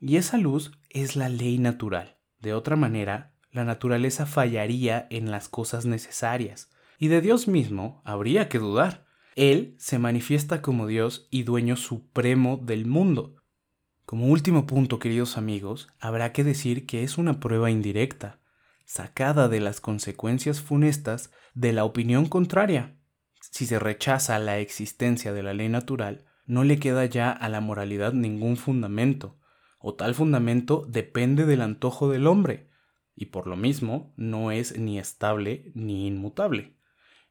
Y 0.00 0.16
esa 0.16 0.36
luz 0.36 0.72
es 0.90 1.16
la 1.16 1.28
ley 1.28 1.58
natural. 1.58 2.18
De 2.40 2.52
otra 2.52 2.76
manera, 2.76 3.34
la 3.50 3.64
naturaleza 3.64 4.26
fallaría 4.26 5.06
en 5.10 5.30
las 5.30 5.48
cosas 5.48 5.86
necesarias, 5.86 6.70
y 6.98 7.08
de 7.08 7.20
Dios 7.20 7.48
mismo 7.48 8.02
habría 8.04 8.48
que 8.48 8.58
dudar. 8.58 9.06
Él 9.34 9.76
se 9.78 9.98
manifiesta 9.98 10.62
como 10.62 10.86
Dios 10.86 11.28
y 11.30 11.44
dueño 11.44 11.76
supremo 11.76 12.58
del 12.62 12.86
mundo. 12.86 13.36
Como 14.06 14.28
último 14.28 14.68
punto, 14.68 15.00
queridos 15.00 15.36
amigos, 15.36 15.88
habrá 15.98 16.30
que 16.32 16.44
decir 16.44 16.86
que 16.86 17.02
es 17.02 17.18
una 17.18 17.40
prueba 17.40 17.72
indirecta, 17.72 18.38
sacada 18.84 19.48
de 19.48 19.58
las 19.58 19.80
consecuencias 19.80 20.60
funestas 20.60 21.32
de 21.54 21.72
la 21.72 21.82
opinión 21.82 22.26
contraria. 22.26 22.96
Si 23.40 23.66
se 23.66 23.80
rechaza 23.80 24.38
la 24.38 24.60
existencia 24.60 25.32
de 25.32 25.42
la 25.42 25.54
ley 25.54 25.68
natural, 25.68 26.24
no 26.46 26.62
le 26.62 26.78
queda 26.78 27.04
ya 27.06 27.32
a 27.32 27.48
la 27.48 27.60
moralidad 27.60 28.12
ningún 28.12 28.56
fundamento, 28.56 29.40
o 29.80 29.94
tal 29.94 30.14
fundamento 30.14 30.86
depende 30.88 31.44
del 31.44 31.60
antojo 31.60 32.08
del 32.08 32.28
hombre, 32.28 32.70
y 33.16 33.26
por 33.26 33.48
lo 33.48 33.56
mismo 33.56 34.14
no 34.16 34.52
es 34.52 34.78
ni 34.78 35.00
estable 35.00 35.72
ni 35.74 36.06
inmutable. 36.06 36.76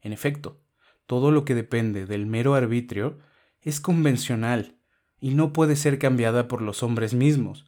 En 0.02 0.12
efecto, 0.12 0.62
todo 1.06 1.32
lo 1.32 1.46
que 1.46 1.56
depende 1.56 2.06
del 2.06 2.26
mero 2.26 2.54
arbitrio 2.54 3.20
es 3.62 3.80
convencional 3.80 4.75
y 5.26 5.34
no 5.34 5.54
puede 5.54 5.76
ser 5.76 5.98
cambiada 5.98 6.48
por 6.48 6.62
los 6.62 6.84
hombres 6.84 7.16
mismos. 7.16 7.66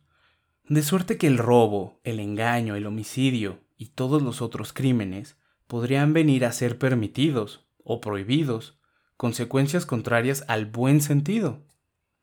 De 0.70 0.84
suerte 0.84 1.18
que 1.18 1.26
el 1.26 1.40
robo, 1.40 2.00
el 2.04 2.20
engaño, 2.20 2.76
el 2.76 2.86
homicidio 2.86 3.62
y 3.78 3.88
todos 3.88 4.22
los 4.22 4.44
otros 4.44 4.74
crímenes 4.74 5.40
podrían 5.66 6.14
venir 6.14 6.46
a 6.46 6.52
ser 6.52 6.78
permitidos 6.78 7.66
o 7.84 8.00
prohibidos, 8.00 8.78
consecuencias 9.16 9.88
contrarias 9.88 10.46
al 10.48 10.68
buen 10.68 11.02
sentido. 11.02 11.66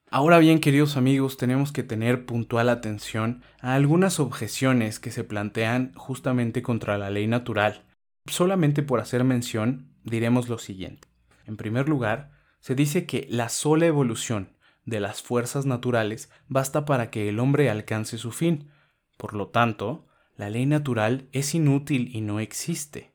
Ahora 0.09 0.39
bien, 0.39 0.61
queridos 0.61 0.97
amigos, 0.97 1.37
tenemos 1.37 1.73
que 1.73 1.83
tener 1.83 2.27
puntual 2.27 2.69
atención 2.69 3.43
a 3.59 3.75
algunas 3.75 4.21
objeciones 4.21 5.01
que 5.01 5.11
se 5.11 5.25
plantean 5.25 5.95
justamente 5.97 6.63
contra 6.63 6.97
la 6.97 7.11
ley 7.11 7.27
natural. 7.27 7.83
Solamente 8.27 8.85
por 8.85 9.01
hacer 9.01 9.25
mención, 9.25 9.97
diremos 10.05 10.49
lo 10.49 10.59
siguiente. 10.59 11.09
En 11.45 11.57
primer 11.57 11.89
lugar, 11.89 12.31
se 12.61 12.77
dice 12.77 13.05
que 13.05 13.27
la 13.29 13.49
sola 13.49 13.87
evolución 13.87 14.54
de 14.85 15.01
las 15.01 15.23
fuerzas 15.23 15.67
naturales 15.67 16.31
basta 16.49 16.85
para 16.85 17.11
que 17.11 17.29
el 17.29 17.39
hombre 17.39 17.71
alcance 17.71 18.19
su 18.19 18.33
fin. 18.33 18.71
Por 19.17 19.35
lo 19.35 19.49
tanto, 19.49 20.07
la 20.37 20.51
ley 20.51 20.67
natural 20.67 21.29
es 21.33 21.55
inútil 21.55 22.15
y 22.15 22.21
no 22.21 22.41
existe. 22.41 23.15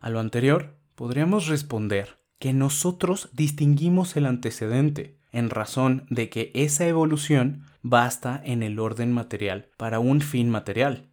A 0.00 0.10
lo 0.10 0.20
anterior, 0.20 0.76
podríamos 0.94 1.46
responder 1.46 2.18
que 2.38 2.52
nosotros 2.52 3.30
distinguimos 3.32 4.16
el 4.16 4.26
antecedente, 4.26 5.18
en 5.32 5.50
razón 5.50 6.06
de 6.08 6.28
que 6.30 6.50
esa 6.54 6.86
evolución 6.86 7.64
basta 7.82 8.40
en 8.44 8.62
el 8.62 8.78
orden 8.78 9.12
material 9.12 9.68
para 9.76 9.98
un 9.98 10.20
fin 10.20 10.48
material. 10.48 11.10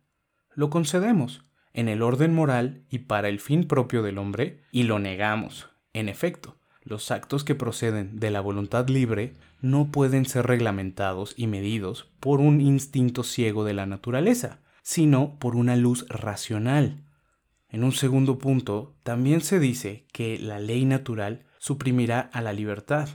Lo 0.54 0.70
concedemos 0.70 1.46
en 1.74 1.90
el 1.90 2.02
orden 2.02 2.34
moral 2.34 2.86
y 2.90 3.00
para 3.00 3.28
el 3.28 3.40
fin 3.40 3.68
propio 3.68 4.02
del 4.02 4.18
hombre 4.18 4.62
y 4.72 4.84
lo 4.84 4.98
negamos. 4.98 5.70
En 5.94 6.10
efecto, 6.10 6.58
los 6.84 7.12
actos 7.12 7.44
que 7.44 7.56
proceden 7.56 8.20
de 8.20 8.32
la 8.32 8.40
voluntad 8.40 8.88
libre 8.88 9.34
no 9.66 9.92
pueden 9.92 10.26
ser 10.26 10.48
reglamentados 10.48 11.34
y 11.38 11.48
medidos 11.48 12.10
por 12.20 12.40
un 12.40 12.62
instinto 12.62 13.24
ciego 13.24 13.64
de 13.64 13.74
la 13.74 13.86
naturaleza, 13.86 14.60
sino 14.82 15.38
por 15.40 15.56
una 15.56 15.76
luz 15.76 16.06
racional, 16.08 17.06
en 17.76 17.84
un 17.84 17.92
segundo 17.92 18.38
punto, 18.38 18.96
también 19.04 19.42
se 19.42 19.60
dice 19.60 20.06
que 20.14 20.40
la 20.40 20.60
ley 20.60 20.86
natural 20.86 21.44
suprimirá 21.58 22.22
a 22.32 22.42
la 22.42 22.54
libertad. 22.54 23.10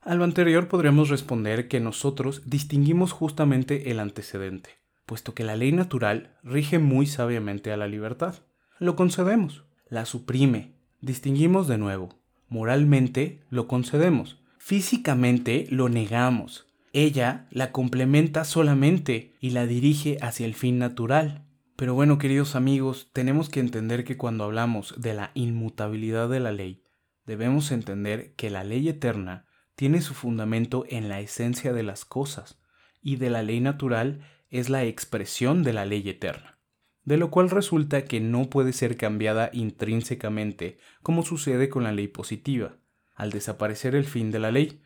A 0.00 0.14
lo 0.14 0.24
anterior 0.24 0.68
podríamos 0.68 1.10
responder 1.10 1.68
que 1.68 1.78
nosotros 1.78 2.40
distinguimos 2.46 3.12
justamente 3.12 3.90
el 3.90 4.00
antecedente, 4.00 4.70
puesto 5.04 5.34
que 5.34 5.44
la 5.44 5.54
ley 5.54 5.72
natural 5.72 6.38
rige 6.42 6.78
muy 6.78 7.04
sabiamente 7.04 7.70
a 7.70 7.76
la 7.76 7.88
libertad. 7.88 8.36
Lo 8.78 8.96
concedemos, 8.96 9.64
la 9.90 10.06
suprime, 10.06 10.72
distinguimos 11.02 11.68
de 11.68 11.76
nuevo, 11.76 12.08
moralmente 12.48 13.44
lo 13.50 13.68
concedemos, 13.68 14.37
físicamente 14.58 15.66
lo 15.70 15.88
negamos, 15.88 16.66
ella 16.92 17.46
la 17.50 17.72
complementa 17.72 18.44
solamente 18.44 19.34
y 19.40 19.50
la 19.50 19.66
dirige 19.66 20.18
hacia 20.20 20.46
el 20.46 20.54
fin 20.54 20.78
natural. 20.78 21.44
Pero 21.76 21.94
bueno, 21.94 22.18
queridos 22.18 22.56
amigos, 22.56 23.10
tenemos 23.12 23.48
que 23.48 23.60
entender 23.60 24.04
que 24.04 24.16
cuando 24.16 24.44
hablamos 24.44 24.94
de 24.98 25.14
la 25.14 25.30
inmutabilidad 25.34 26.28
de 26.28 26.40
la 26.40 26.50
ley, 26.50 26.82
debemos 27.24 27.70
entender 27.70 28.34
que 28.34 28.50
la 28.50 28.64
ley 28.64 28.88
eterna 28.88 29.46
tiene 29.76 30.00
su 30.00 30.14
fundamento 30.14 30.84
en 30.88 31.08
la 31.08 31.20
esencia 31.20 31.72
de 31.72 31.84
las 31.84 32.04
cosas, 32.04 32.58
y 33.00 33.16
de 33.16 33.30
la 33.30 33.42
ley 33.42 33.60
natural 33.60 34.20
es 34.50 34.70
la 34.70 34.84
expresión 34.84 35.62
de 35.62 35.72
la 35.72 35.84
ley 35.84 36.08
eterna, 36.08 36.58
de 37.04 37.16
lo 37.16 37.30
cual 37.30 37.50
resulta 37.50 38.04
que 38.04 38.20
no 38.20 38.50
puede 38.50 38.72
ser 38.72 38.96
cambiada 38.96 39.50
intrínsecamente 39.52 40.78
como 41.02 41.22
sucede 41.22 41.68
con 41.68 41.84
la 41.84 41.92
ley 41.92 42.08
positiva, 42.08 42.76
al 43.18 43.30
desaparecer 43.30 43.94
el 43.94 44.04
fin 44.04 44.30
de 44.30 44.38
la 44.38 44.52
ley. 44.52 44.80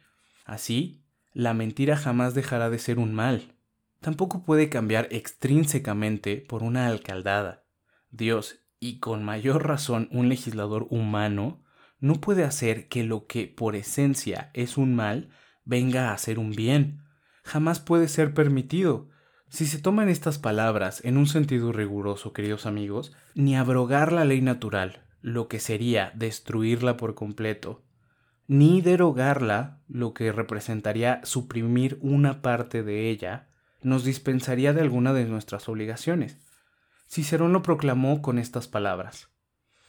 Así, 0.44 1.04
la 1.32 1.54
mentira 1.54 1.96
jamás 1.96 2.34
dejará 2.34 2.70
de 2.70 2.78
ser 2.78 2.98
un 2.98 3.14
mal, 3.14 3.54
tampoco 4.00 4.42
puede 4.42 4.68
cambiar 4.68 5.06
extrínsecamente 5.10 6.38
por 6.38 6.62
una 6.62 6.88
alcaldada. 6.88 7.64
Dios, 8.10 8.58
y 8.80 8.98
con 8.98 9.22
mayor 9.22 9.66
razón 9.68 10.08
un 10.10 10.28
legislador 10.28 10.86
humano, 10.90 11.62
no 12.00 12.14
puede 12.14 12.42
hacer 12.42 12.88
que 12.88 13.04
lo 13.04 13.26
que 13.26 13.46
por 13.46 13.76
esencia 13.76 14.50
es 14.54 14.76
un 14.76 14.96
mal 14.96 15.28
venga 15.64 16.12
a 16.12 16.18
ser 16.18 16.38
un 16.38 16.50
bien. 16.50 17.04
Jamás 17.44 17.80
puede 17.80 18.08
ser 18.08 18.34
permitido. 18.34 19.08
Si 19.48 19.66
se 19.66 19.78
toman 19.78 20.08
estas 20.08 20.38
palabras 20.38 21.04
en 21.04 21.16
un 21.16 21.26
sentido 21.26 21.70
riguroso, 21.70 22.32
queridos 22.32 22.66
amigos, 22.66 23.12
ni 23.34 23.56
abrogar 23.56 24.10
la 24.10 24.24
ley 24.24 24.40
natural, 24.40 25.04
lo 25.20 25.46
que 25.46 25.60
sería 25.60 26.10
destruirla 26.16 26.96
por 26.96 27.14
completo, 27.14 27.84
ni 28.52 28.82
derogarla, 28.82 29.80
lo 29.88 30.12
que 30.12 30.30
representaría 30.30 31.22
suprimir 31.24 31.98
una 32.02 32.42
parte 32.42 32.82
de 32.82 33.08
ella, 33.08 33.48
nos 33.80 34.04
dispensaría 34.04 34.74
de 34.74 34.82
alguna 34.82 35.14
de 35.14 35.24
nuestras 35.24 35.70
obligaciones. 35.70 36.36
Cicerón 37.08 37.54
lo 37.54 37.62
proclamó 37.62 38.20
con 38.20 38.38
estas 38.38 38.68
palabras. 38.68 39.30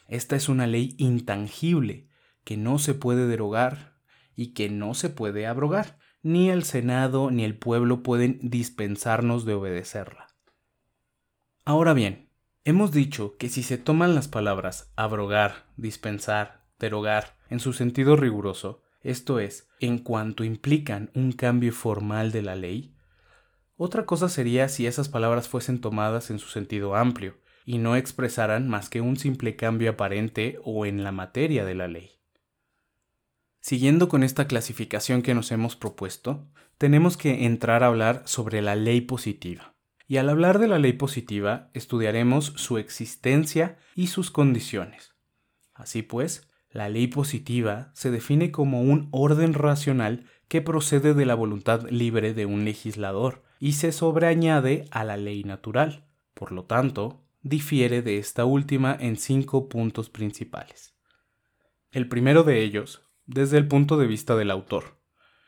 Esta 0.08 0.38
es 0.38 0.47
una 0.47 0.65
ley 0.65 0.95
intangible 0.97 2.08
que 2.45 2.56
no 2.56 2.80
se 2.80 2.93
puede 2.93 3.28
derogar 3.28 3.97
y 4.34 4.54
que 4.54 4.69
no 4.69 4.93
se 4.93 5.10
puede 5.10 5.45
abrogar. 5.45 5.99
Ni 6.21 6.49
el 6.49 6.63
Senado 6.63 7.32
ni 7.32 7.43
el 7.43 7.58
pueblo 7.58 8.02
pueden 8.02 8.39
dispensarnos 8.41 9.43
de 9.43 9.56
obedecerla. 9.56 10.28
Ahora 11.65 11.93
bien, 11.93 12.30
hemos 12.63 12.93
dicho 12.93 13.36
que 13.38 13.49
si 13.49 13.62
se 13.62 13.78
toman 13.78 14.15
las 14.15 14.30
palabras 14.30 14.93
abrogar, 14.95 15.65
dispensar, 15.76 16.63
derogar 16.80 17.36
en 17.53 17.59
su 17.59 17.71
sentido 17.71 18.15
riguroso, 18.15 18.81
esto 19.01 19.39
es, 19.39 19.69
en 19.79 19.99
cuanto 19.99 20.43
implican 20.43 21.11
un 21.13 21.33
cambio 21.33 21.71
formal 21.71 22.31
de 22.31 22.41
la 22.41 22.55
ley, 22.55 22.95
otra 23.77 24.07
cosa 24.07 24.27
sería 24.27 24.69
si 24.69 24.87
esas 24.87 25.07
palabras 25.07 25.47
fuesen 25.47 25.79
tomadas 25.79 26.31
en 26.31 26.39
su 26.39 26.49
sentido 26.49 26.95
amplio 26.95 27.37
y 27.63 27.77
no 27.77 27.95
expresaran 27.95 28.67
más 28.67 28.89
que 28.89 29.01
un 29.01 29.17
simple 29.17 29.55
cambio 29.55 29.91
aparente 29.91 30.59
o 30.63 30.87
en 30.87 31.03
la 31.03 31.11
materia 31.11 31.63
de 31.63 31.75
la 31.75 31.87
ley. 31.87 32.11
Siguiendo 33.59 34.09
con 34.09 34.23
esta 34.23 34.47
clasificación 34.47 35.21
que 35.21 35.35
nos 35.35 35.51
hemos 35.51 35.75
propuesto, 35.75 36.47
tenemos 36.79 37.17
que 37.17 37.45
entrar 37.45 37.83
a 37.83 37.87
hablar 37.87 38.23
sobre 38.25 38.63
la 38.63 38.75
ley 38.75 39.01
positiva. 39.01 39.75
y 40.05 40.17
al 40.17 40.29
hablar 40.29 40.59
de 40.59 40.67
la 40.67 40.79
ley 40.79 40.93
positiva 40.93 41.69
estudiaremos 41.73 42.53
su 42.57 42.77
existencia 42.77 43.77
y 43.95 44.07
sus 44.07 44.31
condiciones. 44.31 45.13
Así 45.73 46.01
pues, 46.01 46.49
la 46.73 46.89
ley 46.89 47.07
positiva 47.07 47.91
se 47.93 48.09
define 48.09 48.51
como 48.51 48.81
un 48.81 49.07
orden 49.12 49.53
racional 49.53 50.25
que 50.47 50.62
procede 50.62 51.13
de 51.13 51.25
la 51.25 51.36
voluntad 51.36 51.88
libre 51.89 52.33
de 52.33 52.47
un 52.47 52.65
legislador 52.65 53.43
y 53.59 53.73
se 53.73 53.91
sobreañade 53.91 54.86
a 54.89 55.03
la 55.03 55.15
ley 55.15 55.43
natural. 55.43 56.07
Por 56.33 56.51
lo 56.51 56.65
tanto, 56.65 57.23
difiere 57.43 58.01
de 58.01 58.17
esta 58.17 58.45
última 58.45 58.97
en 58.99 59.17
cinco 59.17 59.69
puntos 59.69 60.09
principales. 60.09 60.95
El 61.91 62.09
primero 62.09 62.43
de 62.43 62.63
ellos, 62.63 63.05
desde 63.27 63.59
el 63.59 63.67
punto 63.67 63.97
de 63.97 64.07
vista 64.07 64.36
del 64.36 64.49
autor, 64.49 64.99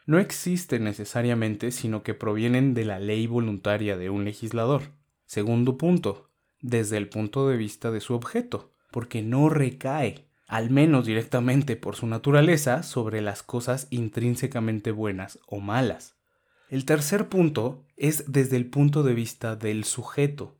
no 0.05 0.19
existe 0.19 0.79
necesariamente 0.79 1.71
sino 1.71 2.03
que 2.03 2.13
provienen 2.13 2.75
de 2.75 2.85
la 2.85 2.99
ley 2.99 3.25
voluntaria 3.25 3.97
de 3.97 4.11
un 4.11 4.25
legislador. 4.25 4.93
Segundo 5.25 5.79
punto, 5.79 6.29
desde 6.61 6.97
el 6.97 7.09
punto 7.09 7.49
de 7.49 7.57
vista 7.57 7.89
de 7.89 7.99
su 7.99 8.13
objeto, 8.13 8.73
porque 8.91 9.23
no 9.23 9.49
recae, 9.49 10.29
al 10.47 10.69
menos 10.69 11.05
directamente 11.05 11.75
por 11.75 11.95
su 11.95 12.07
naturaleza, 12.07 12.83
sobre 12.83 13.21
las 13.21 13.43
cosas 13.43 13.87
intrínsecamente 13.89 14.91
buenas 14.91 15.39
o 15.47 15.59
malas. 15.59 16.15
El 16.69 16.85
tercer 16.85 17.29
punto 17.29 17.85
es 17.95 18.31
desde 18.31 18.57
el 18.57 18.65
punto 18.67 19.03
de 19.03 19.13
vista 19.13 19.55
del 19.55 19.83
sujeto, 19.83 20.57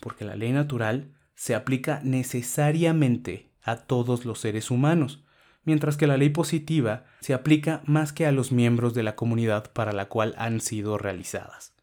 porque 0.00 0.24
la 0.24 0.36
ley 0.36 0.52
natural 0.52 1.14
se 1.34 1.54
aplica 1.54 2.00
necesariamente 2.02 3.52
a 3.62 3.76
todos 3.76 4.24
los 4.24 4.40
seres 4.40 4.70
humanos, 4.70 5.24
mientras 5.64 5.96
que 5.96 6.06
la 6.06 6.16
ley 6.16 6.30
positiva 6.30 7.04
se 7.20 7.34
aplica 7.34 7.82
más 7.84 8.12
que 8.12 8.26
a 8.26 8.32
los 8.32 8.52
miembros 8.52 8.94
de 8.94 9.02
la 9.02 9.16
comunidad 9.16 9.72
para 9.72 9.92
la 9.92 10.06
cual 10.06 10.34
han 10.38 10.60
sido 10.60 10.98
realizadas. 10.98 11.74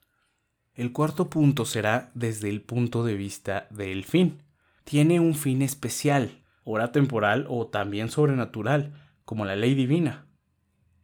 El 0.74 0.92
cuarto 0.92 1.30
punto 1.30 1.66
será 1.66 2.12
desde 2.16 2.50
el 2.50 2.62
punto 2.62 3.06
de 3.06 3.16
vista 3.16 3.68
del 3.70 4.04
fin. 4.04 4.42
Tiene 4.84 5.20
un 5.20 5.36
fin 5.36 5.62
especial, 5.62 6.44
hora 6.66 6.92
temporal 6.92 7.46
o 7.48 7.68
también 7.68 8.10
sobrenatural, 8.10 8.94
como 9.24 9.46
la 9.46 9.56
ley 9.56 9.76
divina. 9.76 10.28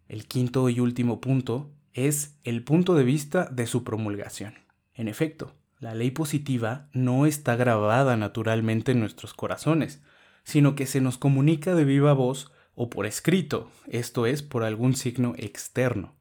El 0.09 0.27
quinto 0.27 0.67
y 0.67 0.81
último 0.81 1.21
punto 1.21 1.71
es 1.93 2.37
el 2.43 2.63
punto 2.63 2.95
de 2.95 3.05
vista 3.05 3.45
de 3.45 3.67
su 3.67 3.85
promulgación. 3.85 4.55
En 4.93 5.07
efecto, 5.07 5.55
la 5.79 5.95
ley 5.95 6.11
positiva 6.11 6.89
no 6.93 7.25
está 7.25 7.55
grabada 7.55 8.17
naturalmente 8.17 8.91
en 8.91 8.99
nuestros 8.99 9.33
corazones, 9.33 10.01
sino 10.43 10.75
que 10.75 10.85
se 10.85 10.99
nos 10.99 11.17
comunica 11.17 11.75
de 11.75 11.85
viva 11.85 12.13
voz 12.13 12.51
o 12.75 12.89
por 12.89 13.05
escrito, 13.05 13.71
esto 13.87 14.25
es, 14.25 14.41
por 14.43 14.63
algún 14.63 14.95
signo 14.95 15.33
externo. 15.37 16.15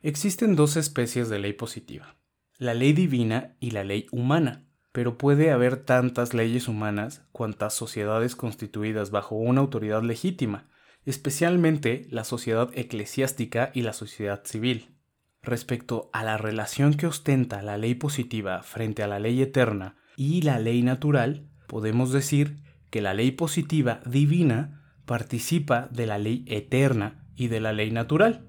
Existen 0.00 0.56
dos 0.56 0.76
especies 0.76 1.28
de 1.28 1.38
ley 1.38 1.52
positiva, 1.52 2.16
la 2.56 2.74
ley 2.74 2.92
divina 2.92 3.56
y 3.60 3.70
la 3.70 3.84
ley 3.84 4.06
humana, 4.10 4.67
pero 4.92 5.18
puede 5.18 5.50
haber 5.50 5.76
tantas 5.76 6.34
leyes 6.34 6.68
humanas 6.68 7.22
cuantas 7.32 7.74
sociedades 7.74 8.36
constituidas 8.36 9.10
bajo 9.10 9.36
una 9.36 9.60
autoridad 9.60 10.02
legítima, 10.02 10.68
especialmente 11.04 12.06
la 12.10 12.24
sociedad 12.24 12.70
eclesiástica 12.74 13.70
y 13.74 13.82
la 13.82 13.92
sociedad 13.92 14.42
civil. 14.44 14.94
Respecto 15.42 16.10
a 16.12 16.24
la 16.24 16.36
relación 16.36 16.94
que 16.94 17.06
ostenta 17.06 17.62
la 17.62 17.78
ley 17.78 17.94
positiva 17.94 18.62
frente 18.62 19.02
a 19.02 19.06
la 19.06 19.18
ley 19.18 19.40
eterna 19.40 19.96
y 20.16 20.42
la 20.42 20.58
ley 20.58 20.82
natural, 20.82 21.48
podemos 21.66 22.12
decir 22.12 22.58
que 22.90 23.00
la 23.00 23.14
ley 23.14 23.30
positiva 23.30 24.00
divina 24.04 24.92
participa 25.06 25.88
de 25.90 26.06
la 26.06 26.18
ley 26.18 26.44
eterna 26.48 27.24
y 27.36 27.48
de 27.48 27.60
la 27.60 27.72
ley 27.72 27.90
natural, 27.90 28.44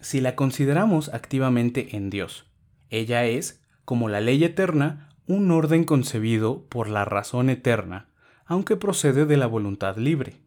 si 0.00 0.20
la 0.20 0.34
consideramos 0.34 1.08
activamente 1.14 1.96
en 1.96 2.10
Dios. 2.10 2.46
Ella 2.90 3.24
es, 3.24 3.62
como 3.84 4.08
la 4.08 4.20
ley 4.20 4.42
eterna, 4.44 5.11
un 5.32 5.50
orden 5.50 5.84
concebido 5.84 6.66
por 6.68 6.88
la 6.88 7.04
razón 7.04 7.48
eterna, 7.48 8.08
aunque 8.44 8.76
procede 8.76 9.24
de 9.24 9.36
la 9.36 9.46
voluntad 9.46 9.96
libre. 9.96 10.42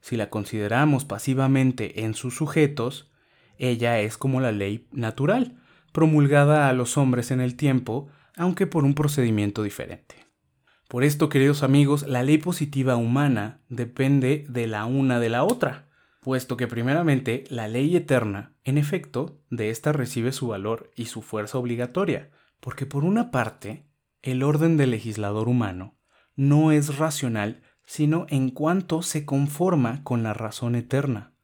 Si 0.00 0.16
la 0.16 0.28
consideramos 0.28 1.04
pasivamente 1.04 2.04
en 2.04 2.14
sus 2.14 2.36
sujetos, 2.36 3.10
ella 3.58 4.00
es 4.00 4.18
como 4.18 4.40
la 4.40 4.52
ley 4.52 4.86
natural, 4.92 5.56
promulgada 5.92 6.68
a 6.68 6.72
los 6.72 6.98
hombres 6.98 7.30
en 7.30 7.40
el 7.40 7.56
tiempo, 7.56 8.08
aunque 8.36 8.66
por 8.66 8.84
un 8.84 8.94
procedimiento 8.94 9.62
diferente. 9.62 10.16
Por 10.88 11.04
esto, 11.04 11.28
queridos 11.28 11.62
amigos, 11.62 12.06
la 12.06 12.22
ley 12.22 12.38
positiva 12.38 12.96
humana 12.96 13.60
depende 13.68 14.44
de 14.48 14.66
la 14.66 14.84
una 14.84 15.18
de 15.20 15.28
la 15.28 15.44
otra, 15.44 15.88
puesto 16.20 16.56
que 16.56 16.66
primeramente 16.66 17.44
la 17.48 17.68
ley 17.68 17.96
eterna, 17.96 18.52
en 18.64 18.76
efecto, 18.76 19.40
de 19.50 19.70
ésta 19.70 19.92
recibe 19.92 20.32
su 20.32 20.48
valor 20.48 20.90
y 20.94 21.06
su 21.06 21.22
fuerza 21.22 21.58
obligatoria, 21.58 22.30
porque 22.60 22.86
por 22.86 23.04
una 23.04 23.30
parte, 23.30 23.89
el 24.22 24.42
orden 24.42 24.76
del 24.76 24.90
legislador 24.90 25.48
humano 25.48 25.96
no 26.36 26.72
es 26.72 26.98
racional 26.98 27.62
sino 27.90 28.26
en 28.28 28.50
cuanto 28.50 29.02
se 29.02 29.24
conforma 29.24 30.04
con 30.04 30.22
la 30.22 30.32
razón 30.32 30.76
eterna. 30.76 31.34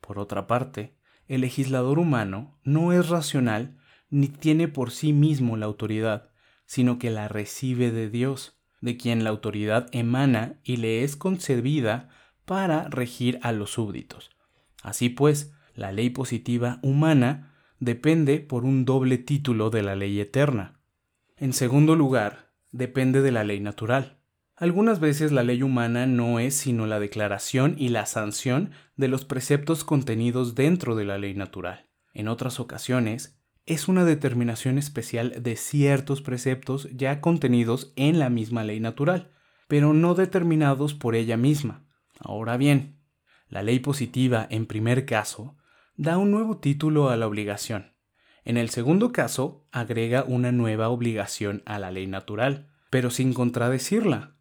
Por 0.00 0.18
otra 0.18 0.48
parte, 0.48 0.96
el 1.28 1.42
legislador 1.42 2.00
humano 2.00 2.58
no 2.64 2.92
es 2.92 3.10
racional 3.10 3.78
ni 4.10 4.26
tiene 4.26 4.66
por 4.66 4.90
sí 4.90 5.12
mismo 5.12 5.56
la 5.56 5.66
autoridad, 5.66 6.30
sino 6.66 6.98
que 6.98 7.12
la 7.12 7.28
recibe 7.28 7.92
de 7.92 8.10
Dios, 8.10 8.58
de 8.80 8.96
quien 8.96 9.22
la 9.22 9.30
autoridad 9.30 9.86
emana 9.92 10.58
y 10.64 10.78
le 10.78 11.04
es 11.04 11.14
concebida 11.14 12.08
para 12.44 12.88
regir 12.88 13.38
a 13.42 13.52
los 13.52 13.70
súbditos. 13.70 14.30
Así 14.82 15.10
pues, 15.10 15.52
la 15.74 15.92
ley 15.92 16.10
positiva 16.10 16.80
humana 16.82 17.54
depende 17.78 18.40
por 18.40 18.64
un 18.64 18.84
doble 18.84 19.16
título 19.18 19.70
de 19.70 19.82
la 19.82 19.94
ley 19.94 20.18
eterna. 20.18 20.73
En 21.44 21.52
segundo 21.52 21.94
lugar, 21.94 22.54
depende 22.72 23.20
de 23.20 23.30
la 23.30 23.44
ley 23.44 23.60
natural. 23.60 24.18
Algunas 24.56 24.98
veces 24.98 25.30
la 25.30 25.42
ley 25.42 25.62
humana 25.62 26.06
no 26.06 26.38
es 26.38 26.54
sino 26.54 26.86
la 26.86 26.98
declaración 26.98 27.74
y 27.76 27.90
la 27.90 28.06
sanción 28.06 28.70
de 28.96 29.08
los 29.08 29.26
preceptos 29.26 29.84
contenidos 29.84 30.54
dentro 30.54 30.96
de 30.96 31.04
la 31.04 31.18
ley 31.18 31.34
natural. 31.34 31.90
En 32.14 32.28
otras 32.28 32.60
ocasiones, 32.60 33.38
es 33.66 33.88
una 33.88 34.06
determinación 34.06 34.78
especial 34.78 35.42
de 35.42 35.56
ciertos 35.56 36.22
preceptos 36.22 36.88
ya 36.94 37.20
contenidos 37.20 37.92
en 37.94 38.18
la 38.18 38.30
misma 38.30 38.64
ley 38.64 38.80
natural, 38.80 39.30
pero 39.68 39.92
no 39.92 40.14
determinados 40.14 40.94
por 40.94 41.14
ella 41.14 41.36
misma. 41.36 41.86
Ahora 42.20 42.56
bien, 42.56 43.02
la 43.50 43.62
ley 43.62 43.80
positiva, 43.80 44.46
en 44.48 44.64
primer 44.64 45.04
caso, 45.04 45.58
da 45.94 46.16
un 46.16 46.30
nuevo 46.30 46.56
título 46.56 47.10
a 47.10 47.18
la 47.18 47.26
obligación. 47.26 47.93
En 48.44 48.58
el 48.58 48.68
segundo 48.68 49.10
caso, 49.10 49.66
agrega 49.72 50.24
una 50.24 50.52
nueva 50.52 50.90
obligación 50.90 51.62
a 51.64 51.78
la 51.78 51.90
ley 51.90 52.06
natural, 52.06 52.68
pero 52.90 53.10
sin 53.10 53.32
contradecirla. 53.32 54.36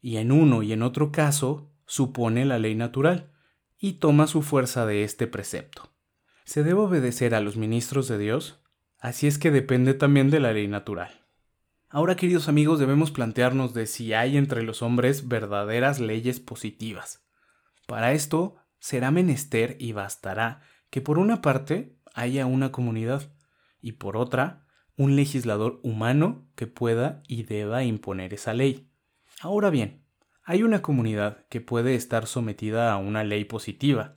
Y 0.00 0.16
en 0.16 0.32
uno 0.32 0.62
y 0.62 0.72
en 0.72 0.82
otro 0.82 1.12
caso, 1.12 1.70
supone 1.86 2.46
la 2.46 2.58
ley 2.58 2.74
natural, 2.74 3.30
y 3.78 3.94
toma 3.94 4.26
su 4.26 4.42
fuerza 4.42 4.86
de 4.86 5.04
este 5.04 5.26
precepto. 5.26 5.90
¿Se 6.44 6.62
debe 6.62 6.80
obedecer 6.80 7.34
a 7.34 7.40
los 7.40 7.56
ministros 7.56 8.08
de 8.08 8.18
Dios? 8.18 8.60
Así 8.98 9.26
es 9.26 9.38
que 9.38 9.50
depende 9.50 9.92
también 9.94 10.30
de 10.30 10.40
la 10.40 10.52
ley 10.52 10.66
natural. 10.66 11.22
Ahora, 11.88 12.16
queridos 12.16 12.48
amigos, 12.48 12.78
debemos 12.78 13.10
plantearnos 13.10 13.74
de 13.74 13.86
si 13.86 14.14
hay 14.14 14.38
entre 14.38 14.62
los 14.62 14.80
hombres 14.80 15.28
verdaderas 15.28 16.00
leyes 16.00 16.40
positivas. 16.40 17.22
Para 17.86 18.12
esto, 18.12 18.56
será 18.78 19.10
menester 19.10 19.76
y 19.78 19.92
bastará 19.92 20.62
que 20.88 21.02
por 21.02 21.18
una 21.18 21.42
parte 21.42 21.98
haya 22.14 22.46
una 22.46 22.72
comunidad 22.72 23.30
y 23.82 23.92
por 23.92 24.16
otra 24.16 24.66
un 24.96 25.16
legislador 25.16 25.80
humano 25.82 26.48
que 26.54 26.66
pueda 26.66 27.22
y 27.28 27.42
deba 27.42 27.84
imponer 27.84 28.32
esa 28.32 28.54
ley. 28.54 28.90
Ahora 29.40 29.68
bien, 29.68 30.06
hay 30.44 30.62
una 30.62 30.80
comunidad 30.80 31.46
que 31.48 31.60
puede 31.60 31.94
estar 31.94 32.26
sometida 32.26 32.92
a 32.92 32.96
una 32.96 33.24
ley 33.24 33.44
positiva, 33.44 34.16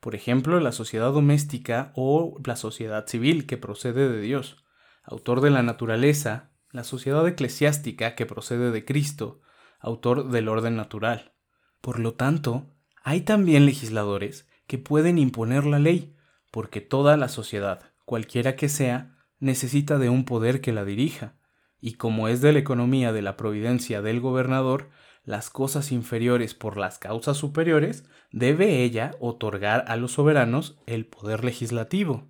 por 0.00 0.14
ejemplo, 0.14 0.58
la 0.60 0.72
sociedad 0.72 1.12
doméstica 1.12 1.92
o 1.94 2.38
la 2.44 2.56
sociedad 2.56 3.06
civil 3.06 3.46
que 3.46 3.58
procede 3.58 4.08
de 4.08 4.20
Dios, 4.20 4.64
autor 5.04 5.42
de 5.42 5.50
la 5.50 5.62
naturaleza, 5.62 6.52
la 6.70 6.84
sociedad 6.84 7.26
eclesiástica 7.28 8.14
que 8.14 8.24
procede 8.24 8.70
de 8.70 8.84
Cristo, 8.86 9.42
autor 9.78 10.30
del 10.30 10.48
orden 10.48 10.74
natural. 10.74 11.34
Por 11.82 11.98
lo 11.98 12.14
tanto, 12.14 12.74
hay 13.02 13.20
también 13.22 13.66
legisladores 13.66 14.48
que 14.66 14.78
pueden 14.78 15.18
imponer 15.18 15.66
la 15.66 15.78
ley, 15.78 16.16
porque 16.50 16.80
toda 16.80 17.18
la 17.18 17.28
sociedad, 17.28 17.89
cualquiera 18.10 18.56
que 18.56 18.68
sea, 18.68 19.14
necesita 19.38 19.96
de 19.96 20.08
un 20.08 20.24
poder 20.24 20.60
que 20.60 20.72
la 20.72 20.84
dirija, 20.84 21.36
y 21.80 21.92
como 21.92 22.26
es 22.26 22.40
de 22.40 22.52
la 22.52 22.58
economía 22.58 23.12
de 23.12 23.22
la 23.22 23.36
providencia 23.36 24.02
del 24.02 24.18
gobernador, 24.18 24.90
las 25.22 25.48
cosas 25.48 25.92
inferiores 25.92 26.52
por 26.52 26.76
las 26.76 26.98
causas 26.98 27.36
superiores, 27.36 28.02
debe 28.32 28.82
ella 28.82 29.12
otorgar 29.20 29.84
a 29.86 29.94
los 29.94 30.10
soberanos 30.10 30.76
el 30.86 31.06
poder 31.06 31.44
legislativo. 31.44 32.28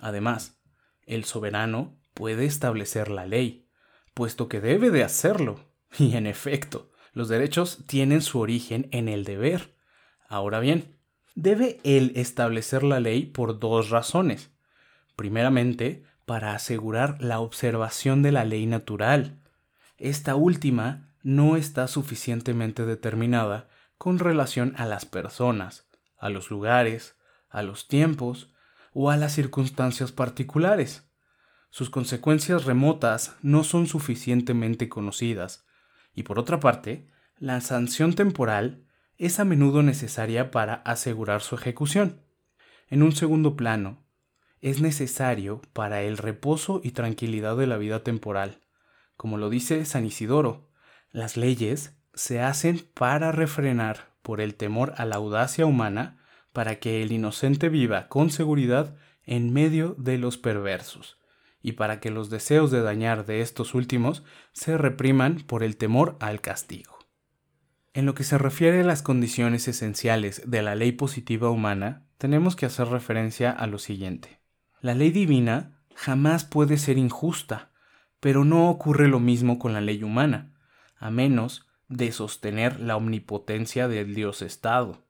Además, 0.00 0.60
el 1.06 1.22
soberano 1.22 1.96
puede 2.12 2.44
establecer 2.44 3.12
la 3.12 3.26
ley, 3.26 3.68
puesto 4.12 4.48
que 4.48 4.60
debe 4.60 4.90
de 4.90 5.04
hacerlo. 5.04 5.70
Y 6.00 6.16
en 6.16 6.26
efecto, 6.26 6.90
los 7.12 7.28
derechos 7.28 7.84
tienen 7.86 8.22
su 8.22 8.40
origen 8.40 8.88
en 8.90 9.08
el 9.08 9.22
deber. 9.22 9.76
Ahora 10.26 10.58
bien, 10.58 10.98
debe 11.36 11.78
él 11.84 12.10
establecer 12.16 12.82
la 12.82 12.98
ley 12.98 13.26
por 13.26 13.60
dos 13.60 13.90
razones. 13.90 14.50
Primeramente, 15.16 16.04
para 16.24 16.54
asegurar 16.54 17.20
la 17.20 17.40
observación 17.40 18.22
de 18.22 18.32
la 18.32 18.44
ley 18.44 18.66
natural. 18.66 19.40
Esta 19.98 20.34
última 20.34 21.10
no 21.22 21.56
está 21.56 21.88
suficientemente 21.88 22.84
determinada 22.84 23.68
con 23.98 24.18
relación 24.18 24.74
a 24.76 24.86
las 24.86 25.04
personas, 25.06 25.88
a 26.18 26.28
los 26.30 26.50
lugares, 26.50 27.16
a 27.48 27.62
los 27.62 27.88
tiempos 27.88 28.52
o 28.92 29.10
a 29.10 29.16
las 29.16 29.32
circunstancias 29.32 30.12
particulares. 30.12 31.10
Sus 31.70 31.90
consecuencias 31.90 32.64
remotas 32.64 33.36
no 33.42 33.64
son 33.64 33.86
suficientemente 33.86 34.88
conocidas, 34.88 35.66
y 36.14 36.22
por 36.22 36.38
otra 36.38 36.60
parte, 36.60 37.08
la 37.38 37.60
sanción 37.60 38.14
temporal 38.14 38.84
es 39.18 39.40
a 39.40 39.44
menudo 39.44 39.82
necesaria 39.82 40.50
para 40.50 40.74
asegurar 40.74 41.42
su 41.42 41.54
ejecución. 41.56 42.22
En 42.88 43.02
un 43.02 43.12
segundo 43.12 43.56
plano, 43.56 44.03
es 44.64 44.80
necesario 44.80 45.60
para 45.74 46.00
el 46.00 46.16
reposo 46.16 46.80
y 46.82 46.92
tranquilidad 46.92 47.54
de 47.54 47.66
la 47.66 47.76
vida 47.76 48.02
temporal. 48.02 48.62
Como 49.14 49.36
lo 49.36 49.50
dice 49.50 49.84
San 49.84 50.06
Isidoro, 50.06 50.70
las 51.10 51.36
leyes 51.36 51.98
se 52.14 52.40
hacen 52.40 52.82
para 52.94 53.30
refrenar 53.30 54.08
por 54.22 54.40
el 54.40 54.54
temor 54.54 54.94
a 54.96 55.04
la 55.04 55.16
audacia 55.16 55.66
humana, 55.66 56.16
para 56.54 56.76
que 56.76 57.02
el 57.02 57.12
inocente 57.12 57.68
viva 57.68 58.08
con 58.08 58.30
seguridad 58.30 58.96
en 59.24 59.52
medio 59.52 59.96
de 59.98 60.16
los 60.16 60.38
perversos, 60.38 61.18
y 61.60 61.72
para 61.72 62.00
que 62.00 62.10
los 62.10 62.30
deseos 62.30 62.70
de 62.70 62.80
dañar 62.80 63.26
de 63.26 63.42
estos 63.42 63.74
últimos 63.74 64.24
se 64.52 64.78
repriman 64.78 65.42
por 65.46 65.62
el 65.62 65.76
temor 65.76 66.16
al 66.20 66.40
castigo. 66.40 67.00
En 67.92 68.06
lo 68.06 68.14
que 68.14 68.24
se 68.24 68.38
refiere 68.38 68.80
a 68.80 68.84
las 68.84 69.02
condiciones 69.02 69.68
esenciales 69.68 70.40
de 70.46 70.62
la 70.62 70.74
ley 70.74 70.92
positiva 70.92 71.50
humana, 71.50 72.06
tenemos 72.16 72.56
que 72.56 72.64
hacer 72.64 72.88
referencia 72.88 73.50
a 73.50 73.66
lo 73.66 73.78
siguiente. 73.78 74.43
La 74.84 74.94
ley 74.94 75.12
divina 75.12 75.80
jamás 75.94 76.44
puede 76.44 76.76
ser 76.76 76.98
injusta, 76.98 77.70
pero 78.20 78.44
no 78.44 78.68
ocurre 78.68 79.08
lo 79.08 79.18
mismo 79.18 79.58
con 79.58 79.72
la 79.72 79.80
ley 79.80 80.02
humana, 80.02 80.52
a 80.98 81.10
menos 81.10 81.66
de 81.88 82.12
sostener 82.12 82.80
la 82.80 82.94
omnipotencia 82.94 83.88
del 83.88 84.14
Dios 84.14 84.42
Estado. 84.42 85.02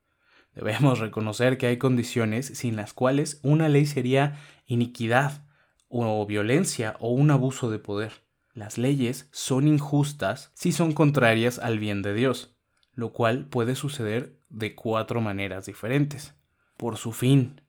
Debemos 0.54 1.00
reconocer 1.00 1.58
que 1.58 1.66
hay 1.66 1.76
condiciones 1.76 2.46
sin 2.46 2.76
las 2.76 2.92
cuales 2.92 3.40
una 3.42 3.68
ley 3.68 3.84
sería 3.84 4.38
iniquidad 4.64 5.44
o 5.88 6.24
violencia 6.24 6.94
o 7.00 7.10
un 7.10 7.32
abuso 7.32 7.68
de 7.68 7.80
poder. 7.80 8.12
Las 8.52 8.78
leyes 8.78 9.28
son 9.32 9.66
injustas 9.66 10.52
si 10.54 10.70
son 10.70 10.92
contrarias 10.92 11.58
al 11.58 11.80
bien 11.80 12.00
de 12.02 12.14
Dios, 12.14 12.54
lo 12.92 13.12
cual 13.12 13.48
puede 13.48 13.74
suceder 13.74 14.38
de 14.50 14.76
cuatro 14.76 15.20
maneras 15.20 15.66
diferentes. 15.66 16.32
Por 16.76 16.96
su 16.96 17.10
fin, 17.10 17.60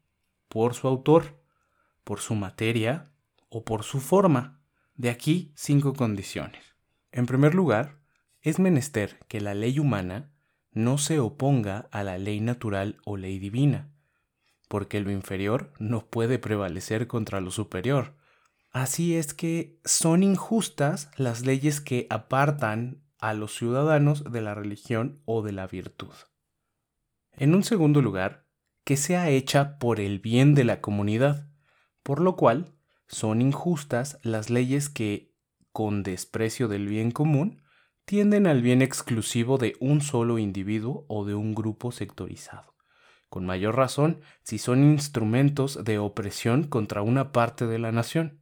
por 0.49 0.75
su 0.75 0.87
autor, 0.87 1.43
por 2.05 2.21
su 2.21 2.35
materia 2.35 3.11
o 3.49 3.65
por 3.65 3.83
su 3.83 3.99
forma. 3.99 4.61
De 4.95 5.09
aquí 5.09 5.51
cinco 5.55 5.93
condiciones. 5.93 6.63
En 7.11 7.25
primer 7.25 7.53
lugar, 7.53 7.99
es 8.41 8.59
menester 8.59 9.19
que 9.27 9.41
la 9.41 9.53
ley 9.53 9.77
humana 9.79 10.31
no 10.71 10.97
se 10.97 11.19
oponga 11.19 11.89
a 11.91 12.03
la 12.03 12.17
ley 12.17 12.39
natural 12.39 12.97
o 13.03 13.17
ley 13.17 13.39
divina, 13.39 13.89
porque 14.69 15.01
lo 15.01 15.11
inferior 15.11 15.73
no 15.79 16.05
puede 16.05 16.39
prevalecer 16.39 17.07
contra 17.07 17.41
lo 17.41 17.51
superior. 17.51 18.15
Así 18.71 19.15
es 19.15 19.33
que 19.33 19.79
son 19.83 20.23
injustas 20.23 21.09
las 21.17 21.45
leyes 21.45 21.81
que 21.81 22.07
apartan 22.09 23.01
a 23.19 23.33
los 23.33 23.55
ciudadanos 23.55 24.31
de 24.31 24.41
la 24.41 24.53
religión 24.53 25.21
o 25.25 25.41
de 25.41 25.51
la 25.51 25.67
virtud. 25.67 26.13
En 27.33 27.55
un 27.55 27.63
segundo 27.63 28.01
lugar, 28.01 28.45
que 28.83 28.97
sea 28.97 29.29
hecha 29.29 29.79
por 29.79 29.99
el 29.99 30.19
bien 30.19 30.53
de 30.53 30.63
la 30.63 30.79
comunidad, 30.79 31.47
por 32.05 32.21
lo 32.21 32.35
cual 32.35 32.71
son 33.07 33.41
injustas 33.41 34.19
las 34.21 34.51
leyes 34.51 34.89
que, 34.89 35.33
con 35.71 36.03
desprecio 36.03 36.67
del 36.67 36.87
bien 36.87 37.09
común, 37.09 37.63
tienden 38.05 38.45
al 38.45 38.61
bien 38.61 38.83
exclusivo 38.83 39.57
de 39.57 39.75
un 39.79 40.01
solo 40.01 40.37
individuo 40.37 41.07
o 41.07 41.25
de 41.25 41.33
un 41.33 41.55
grupo 41.55 41.91
sectorizado, 41.91 42.75
con 43.27 43.47
mayor 43.47 43.75
razón 43.75 44.21
si 44.43 44.59
son 44.59 44.83
instrumentos 44.83 45.83
de 45.83 45.97
opresión 45.97 46.65
contra 46.65 47.01
una 47.01 47.31
parte 47.31 47.65
de 47.65 47.79
la 47.79 47.91
nación. 47.91 48.39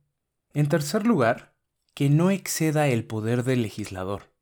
En 0.54 0.67
tercer 0.67 1.08
lugar, 1.08 1.56
que 1.93 2.10
no 2.10 2.32
exceda 2.32 2.89
el 2.89 3.06
poder 3.06 3.45
del 3.45 3.62
legislador, 3.62 4.34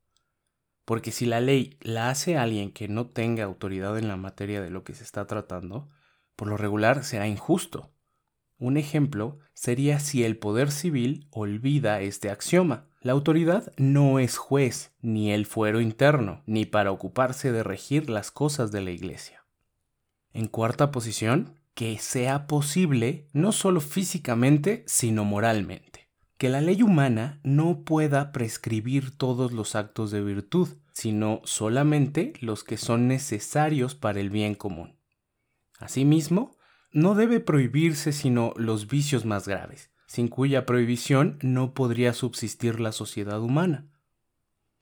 porque 0.84 1.12
si 1.12 1.28
la 1.28 1.42
ley 1.42 1.78
la 1.82 2.10
hace 2.10 2.40
alguien 2.40 2.72
que 2.72 2.88
no 2.88 3.06
tenga 3.06 3.44
autoridad 3.44 4.00
en 4.00 4.08
la 4.08 4.18
materia 4.18 4.62
de 4.62 4.72
lo 4.72 4.84
que 4.84 4.96
se 4.96 5.04
está 5.04 5.28
tratando, 5.28 5.92
por 6.36 6.48
lo 6.48 6.58
regular 6.58 7.04
será 7.04 7.28
injusto. 7.28 7.94
Un 8.62 8.78
ejemplo 8.78 9.39
sería 9.56 10.00
si 10.00 10.24
el 10.24 10.38
poder 10.38 10.69
civil 10.71 11.26
olvida 11.32 12.00
este 12.02 12.30
axioma, 12.30 12.86
la 13.02 13.12
autoridad 13.12 13.74
no 13.76 14.19
es 14.19 14.38
juez, 14.38 14.91
ni 15.02 15.32
el 15.32 15.47
fuero 15.47 15.82
interno, 15.82 16.43
ni 16.45 16.65
para 16.65 16.91
ocuparse 16.91 17.52
de 17.52 17.63
regir 17.63 18.08
las 18.08 18.30
cosas 18.30 18.71
de 18.71 18.82
la 18.82 18.91
Iglesia. 18.91 19.43
En 20.32 20.47
cuarta 20.47 20.91
posición, 20.91 21.56
que 21.74 21.97
sea 21.97 22.45
posible 22.45 23.26
no 23.34 23.52
solo 23.52 23.82
físicamente, 23.82 24.84
sino 24.86 25.26
moralmente. 25.26 26.08
Que 26.38 26.50
la 26.50 26.62
ley 26.62 26.84
humana 26.84 27.39
no 27.41 27.84
pueda 27.84 28.32
prescribir 28.32 29.10
todos 29.17 29.54
los 29.54 29.74
actos 29.74 30.12
de 30.12 30.21
virtud, 30.21 30.69
sino 30.93 31.41
solamente 31.45 32.34
los 32.41 32.63
que 32.63 32.78
son 32.78 33.08
necesarios 33.08 33.95
para 33.95 34.19
el 34.19 34.30
bien 34.30 34.54
común. 34.54 35.00
Asimismo, 35.80 36.56
no 36.91 37.15
debe 37.15 37.39
prohibirse 37.39 38.12
sino 38.12 38.54
los 38.58 38.88
vicios 38.88 39.25
más 39.25 39.47
graves, 39.47 39.91
sin 40.08 40.27
cuya 40.27 40.65
prohibición 40.65 41.39
no 41.41 41.73
podría 41.73 42.13
subsistir 42.13 42.80
la 42.80 42.91
sociedad 42.91 43.41
humana. 43.41 43.88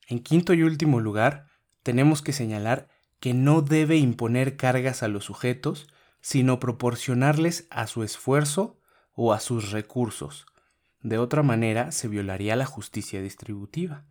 En 0.08 0.18
quinto 0.18 0.54
y 0.54 0.62
último 0.62 1.00
lugar, 1.00 1.46
tenemos 1.82 2.20
que 2.20 2.32
señalar 2.32 2.88
que 3.20 3.34
no 3.34 3.62
debe 3.62 3.96
imponer 3.96 4.56
cargas 4.56 5.02
a 5.02 5.08
los 5.08 5.24
sujetos, 5.24 5.86
sino 6.20 6.58
proporcionarles 6.58 7.68
a 7.70 7.86
su 7.86 8.02
esfuerzo 8.02 8.80
o 9.12 9.32
a 9.32 9.40
sus 9.40 9.70
recursos. 9.70 10.46
De 11.02 11.18
otra 11.18 11.42
manera, 11.42 11.92
se 11.92 12.08
violaría 12.08 12.56
la 12.56 12.66
justicia 12.66 13.22
distributiva. 13.22 14.04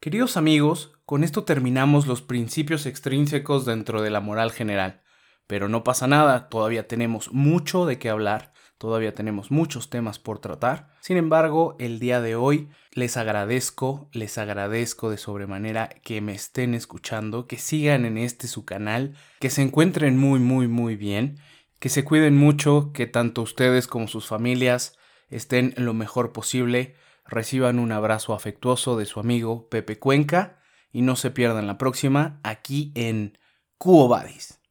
Queridos 0.00 0.36
amigos, 0.36 0.92
con 1.04 1.22
esto 1.22 1.44
terminamos 1.44 2.06
los 2.06 2.22
principios 2.22 2.86
extrínsecos 2.86 3.64
dentro 3.66 4.02
de 4.02 4.10
la 4.10 4.20
moral 4.20 4.50
general. 4.50 5.01
Pero 5.46 5.68
no 5.68 5.84
pasa 5.84 6.06
nada, 6.06 6.48
todavía 6.48 6.88
tenemos 6.88 7.32
mucho 7.32 7.86
de 7.86 7.98
qué 7.98 8.08
hablar 8.08 8.52
Todavía 8.82 9.14
tenemos 9.14 9.52
muchos 9.52 9.90
temas 9.90 10.18
por 10.18 10.40
tratar. 10.40 10.88
Sin 11.02 11.16
embargo, 11.16 11.76
el 11.78 12.00
día 12.00 12.20
de 12.20 12.34
hoy 12.34 12.68
les 12.94 13.16
agradezco, 13.16 14.08
les 14.10 14.38
agradezco 14.38 15.08
de 15.08 15.18
sobremanera 15.18 15.88
que 16.02 16.20
me 16.20 16.32
estén 16.32 16.74
escuchando, 16.74 17.46
que 17.46 17.58
sigan 17.58 18.04
en 18.04 18.18
este 18.18 18.48
su 18.48 18.64
canal, 18.64 19.14
que 19.38 19.50
se 19.50 19.62
encuentren 19.62 20.18
muy, 20.18 20.40
muy, 20.40 20.66
muy 20.66 20.96
bien, 20.96 21.38
que 21.78 21.90
se 21.90 22.02
cuiden 22.02 22.36
mucho, 22.36 22.90
que 22.92 23.06
tanto 23.06 23.42
ustedes 23.42 23.86
como 23.86 24.08
sus 24.08 24.26
familias 24.26 24.98
estén 25.28 25.74
lo 25.76 25.94
mejor 25.94 26.32
posible. 26.32 26.96
Reciban 27.24 27.78
un 27.78 27.92
abrazo 27.92 28.34
afectuoso 28.34 28.96
de 28.96 29.06
su 29.06 29.20
amigo 29.20 29.68
Pepe 29.68 30.00
Cuenca 30.00 30.58
y 30.90 31.02
no 31.02 31.14
se 31.14 31.30
pierdan 31.30 31.68
la 31.68 31.78
próxima 31.78 32.40
aquí 32.42 32.90
en 32.96 33.38
Cubo 33.78 34.08
Badis. 34.08 34.61